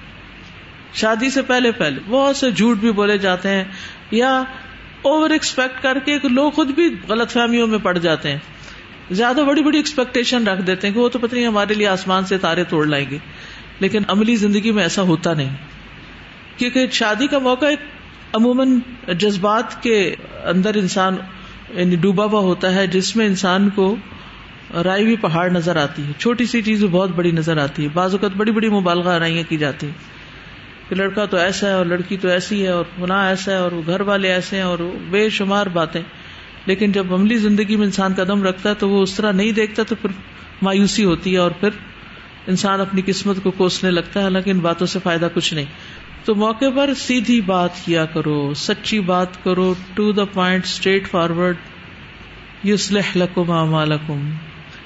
شادی 0.94 1.30
سے 1.30 1.42
پہلے 1.42 1.72
پہلے، 1.72 2.00
بہت 2.08 2.36
سے 2.36 2.50
جھوٹ 2.50 2.76
بھی 2.76 2.92
بولے 2.92 3.18
جاتے 3.18 3.48
ہیں، 3.48 3.64
یا 4.10 4.42
اوور 5.02 5.30
ایکسپیکٹ 5.30 5.82
کر 5.82 5.98
کے 6.04 6.18
لوگ 6.22 6.50
خود 6.50 6.68
بھی 6.70 6.96
غلط 7.08 7.30
فہمیوں 7.30 7.66
میں 7.66 7.78
پڑ 7.78 7.98
جاتے 7.98 8.30
ہیں۔ 8.30 8.38
زیادہ 9.10 9.40
بڑی 9.46 9.62
بڑی 9.62 9.76
ایکسپیکٹیشن 9.76 10.48
رکھ 10.48 10.62
دیتے 10.62 10.86
ہیں 10.86 10.94
کہ 10.94 11.00
وہ 11.00 11.08
تو 11.08 11.18
پتہ 11.18 11.34
نہیں 11.34 11.46
ہمارے 11.46 11.74
لیے 11.74 11.86
آسمان 11.86 12.24
سے 12.24 12.38
تارے 12.38 12.64
توڑ 12.64 12.86
لائیں 12.86 13.06
گے۔ 13.10 13.18
لیکن 13.80 14.02
عملی 14.08 14.36
زندگی 14.36 14.72
میں 14.72 14.82
ایسا 14.82 15.02
ہوتا 15.02 15.34
نہیں۔ 15.34 15.56
کیونکہ 16.56 16.86
شادی 16.92 17.26
کا 17.26 17.38
موقع 17.38 17.66
ایک 17.66 17.78
عموماً 18.32 18.78
جذبات 19.08 19.82
کے 19.82 20.14
اندر 20.44 20.74
انسان 20.74 21.16
یعنی 21.74 21.96
ڈوبا 21.96 22.24
ہوا 22.24 22.40
ہوتا 22.40 22.74
ہے، 22.74 22.86
جس 22.86 23.16
میں 23.16 23.26
انسان 23.26 23.70
کو 23.70 23.96
رائے 24.84 25.04
بھی 25.04 25.16
پہاڑ 25.16 25.50
نظر 25.50 25.76
آتی 25.76 26.02
ہے۔ 26.02 26.12
چھوٹی 26.18 26.46
سی 26.46 26.62
چیز 26.62 26.84
بہت 26.84 27.10
بڑی 27.10 27.30
نظر 27.30 27.58
آتی 27.58 27.82
ہے۔ 27.84 27.88
بعض 27.94 28.12
اوقات 28.12 28.30
بڑی 28.36 28.52
بڑی 28.52 28.68
مبالغہ 28.68 29.10
آرائیاں 29.10 29.42
کی 29.48 29.56
جاتی 29.56 29.86
ہیں۔ 29.86 30.17
کہ 30.88 30.94
لڑکا 30.94 31.24
تو 31.24 31.36
ایسا 31.36 31.66
ہے 31.66 31.72
اور 31.72 31.86
لڑکی 31.86 32.16
تو 32.16 32.28
ایسی 32.28 32.62
ہے 32.62 32.68
اور 32.68 32.84
گناہ 33.02 33.28
ایسا 33.28 33.52
ہے 33.52 33.56
اور 33.56 33.70
گھر 33.86 34.00
والے 34.00 34.32
ایسے 34.32 34.56
ہیں 34.56 34.62
اور 34.62 34.78
بے 35.10 35.30
شمار 35.30 35.66
باتیں۔ 35.66 36.02
لیکن 36.66 36.92
جب 36.92 37.14
عملی 37.14 37.36
زندگی 37.36 37.76
میں 37.76 37.86
انسان 37.86 38.14
قدم 38.14 38.42
رکھتا 38.42 38.70
ہے 38.70 38.74
تو 38.74 38.88
وہ 38.88 39.02
اس 39.02 39.14
طرح 39.14 39.32
نہیں 39.32 39.52
دیکھتا 39.52 39.82
تو 39.82 39.94
پھر 39.94 40.10
مایوسی 40.62 41.04
ہوتی 41.04 41.32
ہے 41.32 41.38
اور 41.38 41.50
پھر 41.50 41.68
انسان 42.46 42.80
اپنی 42.80 43.02
قسمت 43.06 43.36
کو 43.42 43.50
کوسنے 43.50 43.90
لگتا 43.90 44.20
ہے۔ 44.20 44.24
حالانکہ 44.24 44.50
ان 44.50 44.58
باتوں 44.58 44.86
سے 44.86 44.98
فائدہ 45.02 45.28
کچھ 45.34 45.54
نہیں۔ 45.54 45.64
تو 46.24 46.34
موقع 46.34 46.64
پر 46.76 46.94
سیدھی 46.94 47.40
بات 47.40 47.70
کیا 47.84 48.04
کرو، 48.04 48.54
سچی 48.54 49.00
بات 49.00 49.44
کرو، 49.44 49.74
to 49.94 50.12
the 50.12 50.24
point 50.24 50.64
straight 50.64 51.08
forward 51.10 51.56
یوسلح 52.62 53.16
لکم 53.16 53.50
اعمالکم۔ 53.50 54.30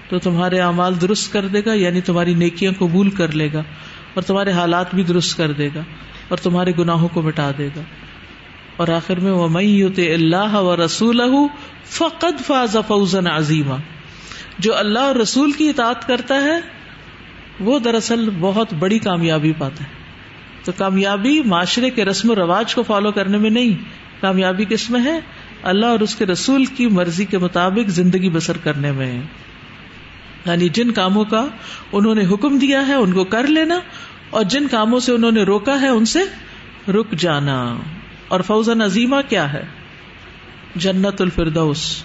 تو 0.08 0.18
تمہارے 0.18 0.60
اعمال 0.60 1.00
درست 1.00 1.32
کر 1.32 1.46
دے 1.46 1.62
گا 1.66 1.72
یعنی 1.72 2.00
تمہاری 2.00 2.34
نیکیاں 2.34 2.72
قبول 2.78 3.10
کر 3.10 3.32
لے 3.32 3.48
گا۔ 3.52 3.62
اور 4.14 4.22
تمہارے 4.22 4.52
حالات 4.52 4.94
بھی 4.94 5.02
درست 5.02 5.36
کر 5.36 5.52
دے 5.52 5.68
گا 5.74 5.80
اور 6.28 6.38
تمہارے 6.38 6.72
گناہوں 6.78 7.08
کو 7.08 7.22
مٹا 7.22 7.50
دے 7.58 7.68
گا۔ 7.76 7.80
اور 8.76 8.88
آخر 8.88 9.20
میں 9.20 9.32
وہ 9.32 9.48
مئی 9.48 9.82
اللہ 9.98 10.54
و 10.54 10.76
رسول 10.84 11.20
فقد 11.84 12.46
فاز 12.46 12.76
فوزن 12.86 13.26
عظیم 13.26 13.72
جو 14.58 14.76
اللہ 14.76 14.98
اور 14.98 15.14
رسول 15.14 15.52
کی 15.52 15.68
اطاعت 15.68 16.06
کرتا 16.06 16.34
ہے، 16.34 16.60
وہ 17.60 17.78
دراصل 17.78 18.30
بہت 18.40 18.74
بڑی 18.74 18.98
کامیابی 18.98 19.52
پاتا 19.58 19.84
ہے۔ 19.84 19.88
تو 20.64 20.72
کامیابی 20.76 21.42
معاشرے 21.44 21.90
کے 21.90 22.04
رسم 22.04 22.30
و 22.30 22.34
رواج 22.34 22.74
کو 22.74 22.82
فالو 22.82 23.12
کرنے 23.12 23.38
میں 23.38 23.50
نہیں، 23.50 23.74
کامیابی 24.20 24.64
کس 24.64 24.90
میں 24.90 25.04
ہے؟ 25.04 25.20
اللہ 25.62 25.86
اور 25.86 26.00
اس 26.00 26.14
کے 26.14 26.26
رسول 26.26 26.64
کی 26.64 26.86
مرضی 26.86 27.24
کے 27.24 27.38
مطابق 27.38 27.88
زندگی 27.88 28.30
بسر 28.30 28.56
کرنے 28.56 28.92
میں۔ 28.92 29.22
یعنی 30.46 30.68
جن 30.68 30.90
کاموں 30.90 31.24
کا 31.24 31.46
انہوں 31.92 32.14
نے 32.14 32.26
حکم 32.26 32.58
دیا 32.58 32.88
ہے 32.88 32.94
ان 32.94 33.12
کو 33.12 33.24
کر 33.24 33.46
لینا 33.46 33.80
اور 34.30 34.42
جن 34.42 34.68
کاموں 34.68 35.00
سے 35.00 35.12
انہوں 35.12 35.32
نے 35.32 35.42
روکا 35.42 35.80
ہے 35.80 35.88
ان 35.88 36.04
سے 36.04 36.20
رک 36.92 37.12
جانا۔ 37.12 37.76
اور 38.28 38.40
فوزن 38.40 38.82
عظیمہ 38.82 39.16
کیا 39.28 39.52
ہے؟ 39.52 39.62
جنت 40.76 41.20
الفردوس۔ 41.20 42.02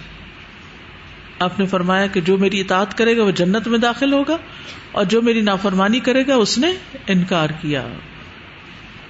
آپ 1.38 1.60
نے 1.60 1.66
فرمایا 1.66 2.06
کہ 2.06 2.20
جو 2.20 2.38
میری 2.38 2.60
اطاعت 2.60 2.98
کرے 2.98 3.16
گا 3.16 3.24
وہ 3.24 3.30
جنت 3.30 3.68
میں 3.68 3.78
داخل 3.78 4.12
ہوگا 4.12 4.36
اور 4.92 5.04
جو 5.04 5.22
میری 5.22 5.40
نافرمانی 5.40 6.00
کرے 6.00 6.26
گا 6.26 6.34
اس 6.34 6.58
نے 6.58 6.72
انکار 7.06 7.50
کیا۔ 7.50 7.88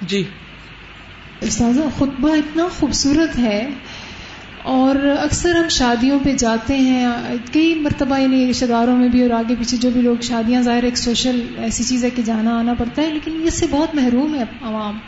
جی۔ 0.03 0.25
استاذہ، 1.41 1.81
خطبہ 1.97 2.31
اتنا 2.31 2.69
خوبصورت 2.69 3.39
ہے 3.39 3.71
اور 4.63 4.97
اکثر 5.23 5.55
ہم 5.55 5.69
شادیوں 5.69 6.19
پہ 6.25 6.33
جاتے 6.33 6.77
ہیں، 6.77 7.09
کئی 7.53 7.75
مرتبہ 7.75 8.19
یعنی 8.19 8.51
رشتے 8.51 8.67
داروں 8.67 8.97
میں 8.97 9.09
بھی 9.09 9.23
اور 9.23 9.31
آگے 9.31 9.55
پیچھے 9.59 9.77
جو 9.77 9.91
بھی 9.91 10.01
لوگ 10.01 10.17
شادیاں، 10.23 10.63
ظاہر 10.63 10.83
ایک 10.83 10.99
سوشل 10.99 11.47
ایسی 11.59 11.85
چیز 11.85 12.05
ہے 12.05 12.11
کہ 12.11 12.23
جانا 12.23 12.59
آنا 12.59 12.75
پڑتا 12.75 13.03
ہے، 13.03 13.15
لیکن 13.15 13.41
اس 13.45 13.55
سے 13.55 13.67
بہت 13.71 13.95
محروم 13.95 14.35
ہے 14.35 14.43
عوام۔ 14.63 14.99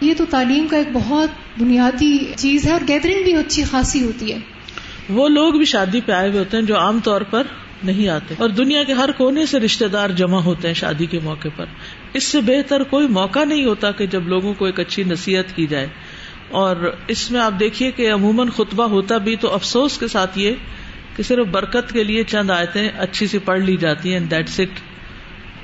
یہ 0.00 0.14
تو 0.16 0.24
تعلیم 0.30 0.66
کا 0.70 0.76
ایک 0.76 0.88
بہت 0.92 1.60
بنیادی 1.60 2.18
چیز 2.36 2.66
ہے 2.66 2.72
اور 2.72 2.80
گیدرنگ 2.88 3.22
بھی 3.24 3.34
اچھی 3.34 3.64
خاصی 3.64 4.04
ہوتی 4.04 4.32
ہے۔ 4.32 4.38
وہ 5.08 5.28
لوگ 5.28 5.52
بھی 5.54 5.64
شادی 5.64 6.00
پہ 6.00 6.12
آئے 6.12 6.28
ہوئے 6.28 6.38
ہوتے 6.38 6.56
ہیں 6.56 6.64
جو 6.64 6.78
عام 6.78 7.00
طور 7.04 7.20
پر 7.20 7.42
نہیں 7.82 8.08
آتے۔ 8.08 8.34
اور 8.38 8.48
دنیا 8.48 8.84
کے 8.84 8.92
ہر 8.92 9.10
کونے 9.10 9.46
سے 9.46 9.58
رشتے 9.60 9.88
دار 9.88 10.10
جمع 10.10 10.40
ہوتے 10.40 10.68
ہیں 10.68 10.74
شادی 10.74 11.06
کے 11.06 11.18
موقع 11.22 11.48
پر۔ 11.56 11.64
اس 12.12 12.24
سے 12.24 12.40
بہتر 12.40 12.82
کوئی 12.82 13.08
موقع 13.08 13.44
نہیں 13.44 13.64
ہوتا 13.64 13.90
کہ 13.90 14.06
جب 14.06 14.28
لوگوں 14.28 14.54
کو 14.54 14.64
ایک 14.64 14.80
اچھی 14.80 15.02
نصیحت 15.02 15.56
کی 15.56 15.66
جائے۔ 15.66 15.86
اور 16.50 16.96
اس 17.08 17.30
میں 17.30 17.40
آپ 17.40 17.52
دیکھیے 17.60 17.90
کہ 17.90 18.12
عموماً 18.12 18.48
خطبہ 18.48 18.84
ہوتا 18.84 19.16
بھی 19.18 19.36
تو 19.36 19.54
افسوس 19.54 19.98
کے 19.98 20.08
ساتھ 20.08 20.38
یہ 20.38 20.54
کہ 21.16 21.22
صرف 21.22 21.46
برکت 21.46 21.92
کے 21.92 22.04
لیے 22.04 22.24
چند 22.24 22.50
آیتیں 22.50 22.88
اچھی 22.88 23.26
سی 23.26 23.38
پڑھ 23.38 23.60
لی 23.60 23.76
جاتی 23.76 24.12
ہیں 24.12 24.20
that's 24.20 24.60
it 24.60 24.80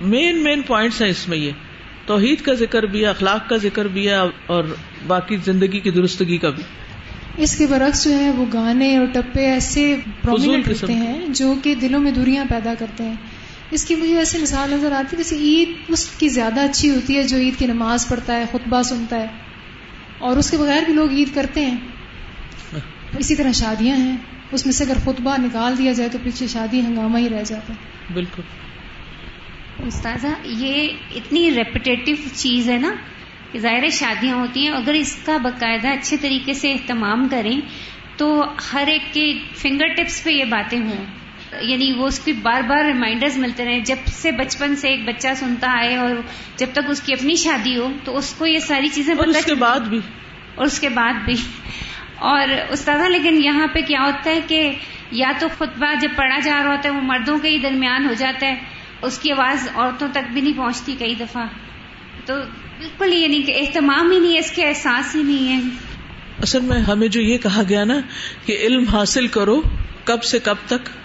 main 0.03 0.42
main 0.44 0.62
points 0.62 1.03
ہیں 1.03 1.09
اس 1.09 1.29
میں 1.29 1.38
یہ. 1.38 1.51
توحید 2.07 2.40
کا 2.40 2.55
ذکر 2.55 2.83
بھی 2.83 3.01
ہے 3.01 3.07
اخلاق 3.07 3.49
کا 3.49 3.57
ذکر 3.57 3.88
بھی 3.88 4.09
ہے 4.09 4.14
اور 4.47 4.64
باقی 5.07 5.37
زندگی 5.37 5.81
کی 5.81 5.90
درستگی 5.90 6.38
کا 6.38 6.51
بھی. 6.51 6.62
اس 7.37 7.57
کے 7.59 7.66
برعکس 7.66 8.05
جو 8.05 8.11
ہے 8.11 8.31
وہ 8.31 8.44
گانے 8.53 8.97
اور 8.97 9.07
ٹپے 9.12 9.47
ایسے 9.47 9.97
پرومیننٹ 10.23 10.68
ہوتے 10.68 10.92
ہیں 10.92 11.27
جو 11.29 11.55
کہ 11.62 11.75
دلوں 11.75 12.01
میں 12.01 12.11
دوریاں 12.11 12.44
پیدا 12.51 12.75
کرتے 12.79 13.05
ہیں. 13.05 13.16
اس 13.70 13.85
کی 13.85 13.94
مجھے 13.94 14.18
ایسی 14.18 14.38
مثال 14.38 14.70
نظر 14.70 14.92
آتی 14.92 15.16
ہے 15.16 15.23
جیسے 15.23 15.37
عید 15.37 15.68
اس 15.88 16.09
کی 16.09 16.29
زیادہ 16.29 16.61
اچھی 16.61 16.90
ہوتی 16.90 17.16
ہے 17.16 17.23
جو 17.23 17.37
عید 17.37 17.59
کی 17.59 17.66
نماز 17.66 18.09
پڑھتا 18.09 18.37
ہے 18.37 18.44
خطبہ 18.53 18.83
سنتا 18.83 19.20
ہے. 19.20 19.27
اور 20.24 20.37
اس 20.37 20.50
کے 20.50 20.56
بغیر 20.56 20.82
بھی 20.82 20.92
لوگ 20.92 21.10
عید 21.10 21.34
کرتے 21.34 21.66
ہیں۔ 21.66 21.76
اسی 23.18 23.34
طرح 23.34 23.52
شادیاں 23.52 23.96
ہیں۔ 23.96 24.16
اس 24.52 24.66
میں 24.66 24.72
سے 24.72 24.84
اگر 24.84 24.94
خطبہ 25.04 25.37
نکال 25.40 25.78
دیا 25.78 25.92
جائے 25.92 26.10
تو 26.10 26.18
پیچھے 26.22 26.46
شادی 26.46 26.80
ہنگامہ 26.80 27.18
ہی 27.18 27.28
رہ 27.28 27.42
جاتا 27.42 27.72
ہے۔ 27.72 28.12
بالکل۔ 28.14 28.42
استاذہ 29.87 30.26
یہ 30.44 30.88
اتنی 31.14 31.50
ریپیٹیو 31.50 32.16
چیز 32.34 32.70
ہے 32.70 32.78
نا 32.78 32.94
کہ 33.52 33.58
ظاہر 33.58 33.88
شادیاں 33.90 34.37
ہوتی 34.37 34.60
ہیں۔ 34.60 34.74
اگر 34.74 34.92
اس 34.92 35.16
کا 35.24 35.37
باقاعدہ 35.37 35.88
اچھے 35.88 36.16
طریقے 36.16 36.54
سے 36.54 36.72
اہتمام 36.72 37.28
کریں 37.30 37.60
تو 38.16 38.44
ہر 38.72 38.84
ایک 38.87 39.02
کے 39.12 39.38
فنگر 39.56 39.88
ٹپس 39.88 40.24
پہ 40.24 40.30
یہ 40.30 40.44
باتیں 40.44 40.80
ہوں۔ 40.80 41.04
یعنی 41.61 41.93
وہ 41.93 42.07
اس 42.07 42.19
کی 42.19 42.33
بار 42.33 42.62
بار 42.62 42.85
ریمائنڈرز 42.85 43.37
ملتے 43.37 43.64
رہے۔ 43.64 43.81
جب 43.81 43.97
سے 44.07 44.31
بچپن 44.33 44.77
سے 44.77 44.88
ایک 44.88 45.05
بچہ 45.05 45.29
سنتا 45.37 45.79
آئے 45.79 45.97
اور 45.97 46.11
جب 46.57 46.67
تک 46.73 46.79
اس 46.88 47.01
کی 47.01 47.12
اپنی 47.12 47.35
شادی 47.35 47.77
ہو 47.77 47.93
تو 48.05 48.17
اس 48.17 48.35
کو 48.38 48.47
یہ 48.47 48.59
ساری 48.59 48.88
چیزیں 48.88 49.14
اور 49.14 49.27
اس 49.27 49.45
کے 49.45 49.55
بعد 49.55 49.81
بھی۔ 49.81 50.01
اور 50.55 50.67
اس 50.67 50.81
کے 50.81 50.88
بعد 50.88 51.12
بھی۔ 51.25 51.35
اور 52.17 52.49
استاذہ 52.71 53.03
لیکن 53.03 53.45
یہاں 53.45 53.67
پہ 53.67 53.81
کیا 53.81 54.01
ہوتا 54.01 54.31
ہے 54.31 54.40
کہ 54.49 54.73
یا 55.11 55.33
تو 55.38 55.49
خطبہ 55.59 55.95
جب 56.01 56.09
پڑھا 56.17 56.38
جا 56.38 56.62
رہا 56.64 56.71
ہوتا 56.71 56.88
ہے 56.88 56.95
وہ 56.95 57.01
مردوں 57.01 57.38
کے 57.38 57.49
ہی 57.49 57.59
درمیان 57.59 58.05
ہو 58.09 58.12
جاتا 58.12 58.47
ہے 58.47 58.55
اس 59.03 59.19
کی 59.19 59.33
آواز 59.33 59.69
عورتوں 59.75 60.09
تک 60.12 60.33
بھی 60.33 60.40
نہیں 60.40 60.57
پہنچتی 60.57 60.97
کئی 60.99 61.14
دفعہ۔ 61.14 61.47
تو 62.25 62.35
بالکل 62.79 63.12
یہ 63.14 63.29
نہیں 63.29 63.43
کہ 63.43 63.53
اہتمام 63.61 64.11
ہی 64.11 64.19
نہیں 64.19 64.35
ہے 64.35 64.38
اس 64.38 64.51
کے 64.51 64.69
احساس 64.69 65.17
ہی 65.17 65.23
نہیں 65.23 65.57
ہے۔ 65.57 65.69
اصل 66.43 66.61
میں 66.61 66.79
ہمیں 66.79 67.09
جو 67.09 67.21
یہ 67.21 67.38
کہا 67.38 67.62
گیا 67.69 67.85
نا 67.85 67.95
کہ 68.47 68.57
علم 68.61 68.85
حاصل 68.85 69.27
کرو 69.27 69.62
کب 70.05 70.23
سے 70.23 70.38
کب 70.38 70.55
تک۔ 70.67 71.04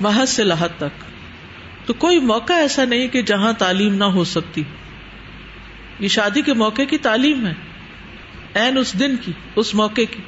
محض 0.00 0.28
سے 0.28 0.44
لاحت 0.44 0.70
تک۔ 0.76 1.04
تو 1.86 1.94
کوئی 1.94 2.18
موقع 2.18 2.52
ایسا 2.52 2.84
نہیں 2.84 3.08
کہ 3.08 3.22
جہاں 3.22 3.52
تعلیم 3.52 3.94
نہ 3.94 4.04
ہو 4.04 4.24
سکتی۔ 4.24 4.62
یہ 6.00 6.08
شادی 6.08 6.42
کے 6.42 6.54
موقع 6.54 6.82
کی 6.82 6.98
تعلیم 6.98 7.46
ہے۔ 7.46 7.54
این 8.54 8.78
اس 8.78 8.98
دن 8.98 9.16
کی، 9.16 9.32
اس 9.56 9.74
موقع 9.74 10.00
کی۔ 10.10 10.22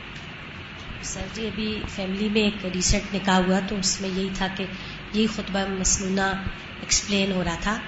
سر 1.03 1.21
جی 1.35 1.47
ابھی 1.47 1.81
فیملی 1.89 2.29
میں 2.29 2.43
ایک 2.43 2.67
ریسنٹ 2.75 3.15
نکاح 3.15 3.37
ہوا 3.37 3.59
تو 3.69 3.77
اس 3.77 4.01
میں 4.01 4.09
یہی 4.09 4.29
تھا 4.35 4.47
کہ 4.57 4.65
یہی 5.13 5.27
خطبہ 5.27 5.59
مسنونہ 5.79 6.33
ایکسپلین 6.81 7.33
ہو 7.33 7.45
رہا 7.45 7.57
تھا۔ 7.61 7.79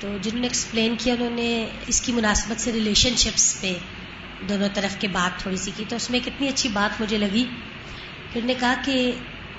تو 0.00 0.16
جنہوں 0.22 0.40
نے 0.40 0.46
ایکسپلین 0.46 0.94
کیا، 0.98 1.14
انہوں 1.14 1.30
نے 1.30 1.68
اس 1.86 2.00
کی 2.00 2.12
مناسبت 2.12 2.60
سے 2.60 2.72
ریلیشن 2.72 3.16
شپس 3.16 3.60
پہ 3.60 3.74
دونوں 4.48 4.68
طرف 4.74 5.00
کے 5.00 5.08
بات 5.08 5.40
تھوڑی 5.40 5.56
سی 5.56 5.70
کی۔ 5.76 5.84
تو 5.88 5.96
اس 5.96 6.10
میں 6.10 6.20
کتنی 6.24 6.48
اچھی 6.48 6.68
بات 6.68 7.00
مجھے 7.00 7.18
لگی 7.18 7.44
پھر 8.32 8.40
نے 8.44 8.54
کہا 8.60 8.74
کہ 8.84 9.12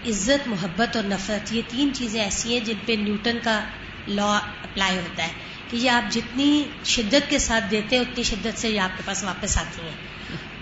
عزت 0.07 0.47
محبت 0.47 0.95
اور 0.95 1.05
نفرت 1.05 1.53
یہ 1.53 1.61
تین 1.67 1.93
چیزیں 1.93 2.23
ایسی 2.23 2.53
ہیں 2.53 2.65
جن 2.65 2.73
پہ 2.85 2.93
نیوٹن 2.93 3.37
کا 3.43 3.63
لا 4.07 4.37
اپلائی 4.37 4.97
ہوتا 4.97 5.23
ہے 5.23 5.31
کہ 5.69 5.77
یہ 5.77 5.89
آپ 5.89 6.13
جتنی 6.13 6.63
شدت 6.85 7.29
کے 7.29 7.39
ساتھ 7.39 7.63
دیتے 7.71 7.95
ہیں 7.95 8.03
اتنی 8.03 8.23
شدت 8.23 8.59
سے 8.59 8.69
یہ 8.69 8.79
آپ 8.79 8.97
کے 8.97 9.03
پاس 9.05 9.23
واپس 9.23 9.57
آتی 9.57 9.81
ہیں۔ 9.81 9.95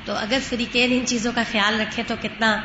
تو 0.06 0.14
اگر 0.14 0.38
فریقین 0.50 0.92
ان 0.92 1.06
چیزوں 1.06 1.32
کا 1.36 1.44
خیال 1.52 1.82
رکھے 1.82 2.04
تو 2.08 2.16
کتنا 2.22 2.62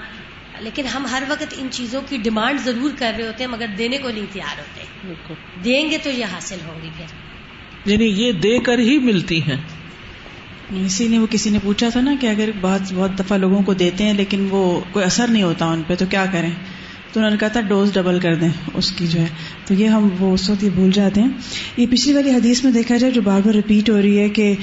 لیکن 0.60 0.86
ہم 0.86 1.06
ہر 1.06 1.22
وقت 1.28 1.54
ان 1.56 1.68
چیزوں 1.70 2.00
کی 2.08 2.16
ڈیمانڈ 2.16 2.60
ضرور 2.60 2.90
کر 2.98 3.12
رہے 3.18 3.26
ہوتے 3.26 3.44
ہیں 3.44 3.50
مگر 3.50 3.66
دینے 3.78 3.98
کو 3.98 4.10
نہیں 4.10 4.26
تیار 4.32 4.58
ہوتے۔ 4.58 4.84
دیں 5.64 5.90
گے 5.90 5.98
تو 5.98 6.10
یہ 6.10 6.24
حاصل 6.24 6.58
ہوں 6.66 6.82
گی 6.82 6.90
پھر۔ 6.96 7.06
یعنی 7.92 8.04
یہ 8.04 8.32
دے 8.32 8.58
کر 8.58 8.78
ہی 8.78 8.98
ملتی 8.98 9.42
ہیں۔ 9.42 9.56
اسی 10.76 11.08
لیے 11.08 11.18
وہ 11.18 11.26
کسی 11.30 11.50
نے 11.50 11.58
پوچھا 11.62 11.88
تھا 11.88 12.00
نا 12.00 12.14
کہ 12.20 12.26
اگر 12.26 12.50
بہت 12.60 12.80
بہت 12.94 13.18
دفعہ 13.18 13.38
لوگوں 13.38 13.62
کو 13.62 13.74
دیتے 13.74 14.04
ہیں 14.04 14.14
لیکن 14.14 14.46
وہ 14.50 14.80
کوئی 14.92 15.04
اثر 15.04 15.26
نہیں 15.28 15.42
ہوتا 15.42 15.64
ان 15.66 15.82
پہ، 15.86 15.94
تو 15.94 16.04
کیا 16.10 16.26
کریں؟ 16.32 16.50
تو 17.12 17.20
انہوں 17.20 17.30
نے 17.30 17.36
کہا 17.40 17.48
تھا 17.48 17.60
ڈوز 17.60 17.92
ڈبل 17.92 18.20
کر 18.20 18.34
دیں 18.34 18.48
اس 18.74 18.92
کی 18.92 19.06
جو 19.06 19.20
ہے۔ 19.20 19.26
تو 19.64 19.74
یہ 19.74 19.86
ہم 19.86 20.08
وہ 20.18 20.34
اس 20.34 20.50
وقت 20.50 20.64
یہ 20.64 20.70
بھول 20.74 20.90
جاتے 20.90 21.20
ہیں۔ 21.20 21.28
یہ 21.76 21.86
پچھلی 21.90 22.14
والی 22.14 22.30
حدیث 22.30 22.64
میں 22.64 22.72
دیکھا 22.72 22.96
جائے 22.96 23.12
جو 23.12 23.22
بار 23.22 23.40
بار 23.44 23.54
ریپیٹ 23.54 23.90
ہو 23.90 24.02
رہی 24.02 24.18
ہے 24.18 24.28
کہ 24.28 24.54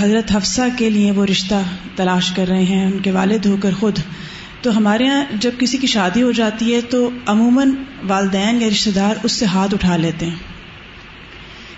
حضرت 0.00 0.36
حفصہ 0.36 0.62
کے 0.78 0.90
لیے 0.90 1.10
وہ 1.10 1.26
رشتہ 1.26 1.62
تلاش 1.96 2.32
کر 2.32 2.48
رہے 2.48 2.62
ہیں، 2.62 2.86
ان 2.86 2.98
کے 2.98 3.10
والد 3.10 3.46
ہو 3.46 3.56
کر 3.62 3.70
خود۔ 3.80 3.98
تو 4.62 4.76
ہمارے 4.76 5.04
یہاں 5.04 5.24
جب 5.40 5.50
کسی 5.58 5.78
کی 5.78 5.86
شادی 5.86 6.22
ہو 6.22 6.32
جاتی 6.32 6.74
ہے 6.74 6.80
تو 6.80 7.10
عموماً 7.26 7.70
والدین 8.08 8.62
یا 8.62 8.68
رشتے 8.68 8.90
دار 8.90 9.14
اس 9.22 9.32
سے 9.32 9.44
ہاتھ 9.44 9.74
اٹھا 9.74 9.96
لیتے 9.96 10.26
ہیں۔ 10.26 10.55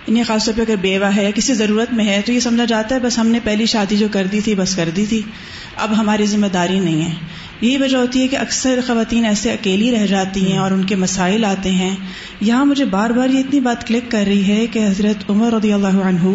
انہیں 0.09 0.23
خاص 0.23 0.45
طور 0.45 0.53
پہ 0.57 0.61
اگر 0.61 0.75
بیوہ 0.75 1.05
ہے 1.05 1.23
یا 1.23 1.31
کسی 1.31 1.53
ضرورت 1.53 1.93
میں 1.93 2.05
ہے 2.05 2.21
تو 2.25 2.31
یہ 2.31 2.39
سمجھا 2.39 2.65
جاتا 2.65 2.95
ہے 2.95 2.99
بس 2.99 3.17
ہم 3.17 3.27
نے 3.27 3.39
پہلی 3.43 3.65
شادی 3.65 3.97
جو 3.97 4.07
کر 4.11 4.27
دی 4.27 4.41
تھی 4.41 4.55
بس 4.55 4.75
کر 4.75 4.89
دی 4.95 5.05
تھی۔ 5.05 5.21
اب 5.75 5.99
ہماری 5.99 6.25
ذمہ 6.25 6.47
داری 6.47 6.79
نہیں 6.79 7.05
ہے۔ 7.05 7.13
یہی 7.61 7.77
وجہ 7.77 7.97
ہوتی 7.97 8.21
ہے 8.21 8.27
کہ 8.27 8.35
اکثر 8.35 8.79
خواتین 8.87 9.25
ایسے 9.25 9.51
اکیلی 9.51 9.91
رہ 9.91 10.07
جاتی 10.07 10.51
ہیں 10.51 10.57
اور 10.57 10.71
ان 10.71 10.85
کے 10.85 10.95
مسائل 10.95 11.45
آتے 11.45 11.71
ہیں۔ 11.71 11.95
یہاں 12.41 12.65
مجھے 12.65 12.85
بار 12.85 13.09
بار 13.09 13.29
یہ 13.29 13.39
اتنی 13.39 13.59
بات 13.59 13.87
کلک 13.87 14.11
کر 14.11 14.23
رہی 14.27 14.47
ہے 14.47 14.67
کہ 14.67 14.79
حضرت 14.79 15.29
عمر 15.29 15.53
رضی 15.53 15.73
اللہ 15.73 15.87
عنہ 15.87 16.33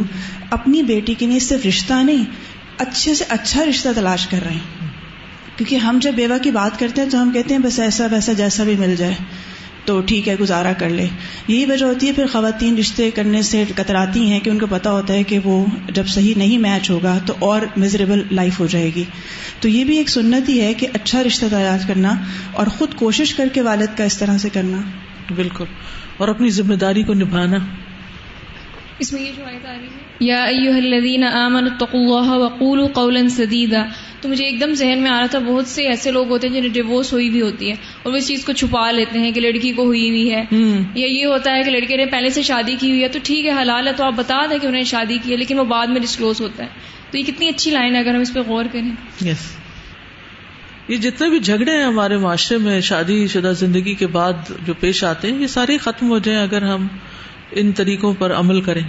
اپنی 0.50 0.82
بیٹی 0.82 1.14
کے 1.14 1.26
لیے 1.26 1.38
صرف 1.38 1.66
رشتہ 1.66 1.94
نہیں، 1.94 2.24
اچھے 2.78 3.14
سے 3.14 3.24
اچھا 3.28 3.64
رشتہ 3.64 3.88
تلاش 3.96 4.26
کر 4.26 4.38
رہے 4.44 4.54
ہیں۔ 4.54 4.88
کیونکہ 5.56 5.76
ہم 5.76 5.98
جب 6.02 6.12
بیوہ 6.12 6.42
کی 6.42 6.50
بات 6.50 6.78
کرتے 6.78 7.02
ہیں 7.02 7.08
تو 7.10 7.22
ہم 7.22 7.30
کہتے 7.30 7.54
ہیں 7.54 7.62
بس 7.62 7.78
ایسا 7.78 8.06
ویسا 8.10 8.32
جیسا 8.32 8.64
بھی 8.64 8.76
مل 8.78 8.96
جائے۔ 8.96 9.14
تو 9.84 10.00
ٹھیک 10.00 10.28
ہے، 10.28 10.36
گزارا 10.40 10.72
کر 10.72 10.88
لے۔ 10.88 11.06
یہی 11.48 11.64
وجہ 11.66 11.84
ہوتی 11.86 12.06
ہے، 12.06 12.12
پھر 12.12 12.26
خواتین 12.26 12.78
رشتے 12.78 13.10
کرنے 13.10 13.42
سے 13.42 13.64
کتراتی 13.76 14.32
ہیں 14.32 14.40
کہ 14.40 14.50
ان 14.50 14.58
کو 14.58 14.66
پتا 14.70 14.90
ہوتا 14.90 15.14
ہے 15.14 15.22
کہ 15.22 15.38
وہ 15.44 15.66
جب 15.92 16.06
صحیح 16.06 16.34
نہیں 16.36 16.58
میچ 16.58 16.90
ہوگا 16.90 17.18
تو 17.26 17.34
اور 17.38 17.60
میزریبل 17.76 18.22
لائف 18.30 18.60
ہو 18.60 18.66
جائے 18.66 18.90
گی۔ 18.94 19.04
تو 19.60 19.68
یہ 19.68 19.84
بھی 19.84 19.96
ایک 19.96 20.08
سنت 20.08 20.48
ہی 20.48 20.60
ہے 20.60 20.74
کہ 20.74 20.86
اچھا 20.92 21.22
رشتہ 21.22 21.46
تیار 21.50 21.78
کرنا 21.88 22.14
اور 22.52 22.66
خود 22.66 22.94
کوشش 22.94 23.34
کر 23.34 23.48
کے 23.52 23.60
والد 23.60 23.98
کا 23.98 24.04
اس 24.04 24.18
طرح 24.18 24.38
سے 24.38 24.48
کرنا۔ 24.48 24.76
بالکل۔ 25.36 25.64
اور 26.16 26.28
اپنی 26.28 26.48
ذمہ 26.48 26.74
داری 26.74 27.02
کو 27.02 27.14
نبھانا۔ 27.14 27.56
اس 28.98 29.12
میں 29.12 29.22
یہ 29.22 29.30
جو 29.36 29.44
آیت 29.44 29.66
آ 29.66 29.72
رہی 29.72 29.86
ہے 29.86 30.02
یا 30.20 30.42
ایوہ 30.44 30.74
الذین 30.74 31.24
آمنوا 31.24 31.70
اتقوا 31.72 32.18
اللہ 32.18 32.32
وقولوا 32.32 32.88
قولا 32.92 33.20
سدیدا. 33.28 33.84
تو 34.20 34.28
مجھے 34.28 34.44
ایک 34.44 34.60
دم 34.60 34.72
ذہن 34.72 35.02
میں 35.02 35.10
آ 35.10 35.18
رہا 35.18 35.26
تھا 35.26 35.38
بہت 35.38 35.66
سے 35.66 35.82
ایسے 35.82 36.10
لوگ 36.10 36.28
ہوتے 36.28 36.48
ہیں 36.48 36.54
جنہیں 36.54 36.68
ڈیوورس 36.68 37.12
ہوئی 37.12 37.30
بھی 37.30 37.40
ہوتی 37.42 37.68
ہے 37.68 37.74
اور 38.02 38.12
وہ 38.12 38.16
اس 38.16 38.28
چیز 38.28 38.44
کو 38.44 38.52
چھپا 38.52 38.90
لیتے 38.90 39.18
ہیں 39.18 39.32
کہ 39.32 39.40
لڑکی 39.40 39.72
کو 39.72 39.84
ہوئی 39.84 40.08
ہوئی 40.08 40.32
ہے. 40.34 40.44
یا 40.94 41.06
یہ 41.06 41.26
ہوتا 41.26 41.56
ہے 41.56 41.62
کہ 41.62 41.70
لڑکے 41.70 41.96
نے 41.96 42.06
پہلے 42.06 42.30
سے 42.30 42.42
شادی 42.42 42.76
کی 42.80 42.90
ہوئی 42.90 43.02
ہے 43.02 43.08
تو 43.08 43.18
ٹھیک 43.22 43.46
ہے 43.46 43.62
حلال 43.62 43.88
ہے 43.88 43.92
تو 43.92 44.04
آپ 44.04 44.12
بتا 44.16 44.38
دیں 44.50 44.58
کہ 44.58 44.66
انہوں 44.66 44.80
نے 44.80 44.84
شادی 44.84 45.18
کی 45.22 45.32
ہے 45.32 45.36
لیکن 45.36 45.58
وہ 45.58 45.64
بعد 45.64 45.86
میں 45.86 46.00
ڈسکلوز 46.00 46.40
ہوتا 46.40 46.64
ہے۔ 46.64 46.68
تو 47.10 47.18
یہ 47.18 47.22
کتنی 47.22 47.48
اچھی 47.48 47.70
لائن 47.70 47.94
ہے 47.94 48.00
اگر 48.00 48.14
ہم 48.14 48.20
اس 48.20 48.32
پہ 48.32 48.40
غور 48.40 48.64
کریں۔ 48.72 49.26
یس 49.26 49.56
یہ 50.88 50.96
جتنے 50.96 51.28
بھی 51.28 51.38
جھگڑے 51.38 51.76
ہیں 51.76 51.84
ہمارے 51.84 52.16
معاشرے 52.16 52.58
میں 52.58 52.80
شادی 52.80 53.26
شدہ 53.26 53.52
زندگی 53.58 53.94
کے 53.94 54.06
بعد 54.06 54.50
جو 54.66 54.74
پیش 54.74 55.04
آتے 55.04 55.32
ہیں 55.32 55.38
یہ 55.38 55.46
سارے 55.46 55.78
ختم 55.78 56.08
ہو 56.08 56.18
جائیں 56.18 56.40
اگر 56.40 56.62
ہم 56.62 56.86
ان 57.56 57.72
طریقوں 57.72 58.14
پر 58.18 58.32
عمل 58.32 58.60
کریں۔ 58.60 58.82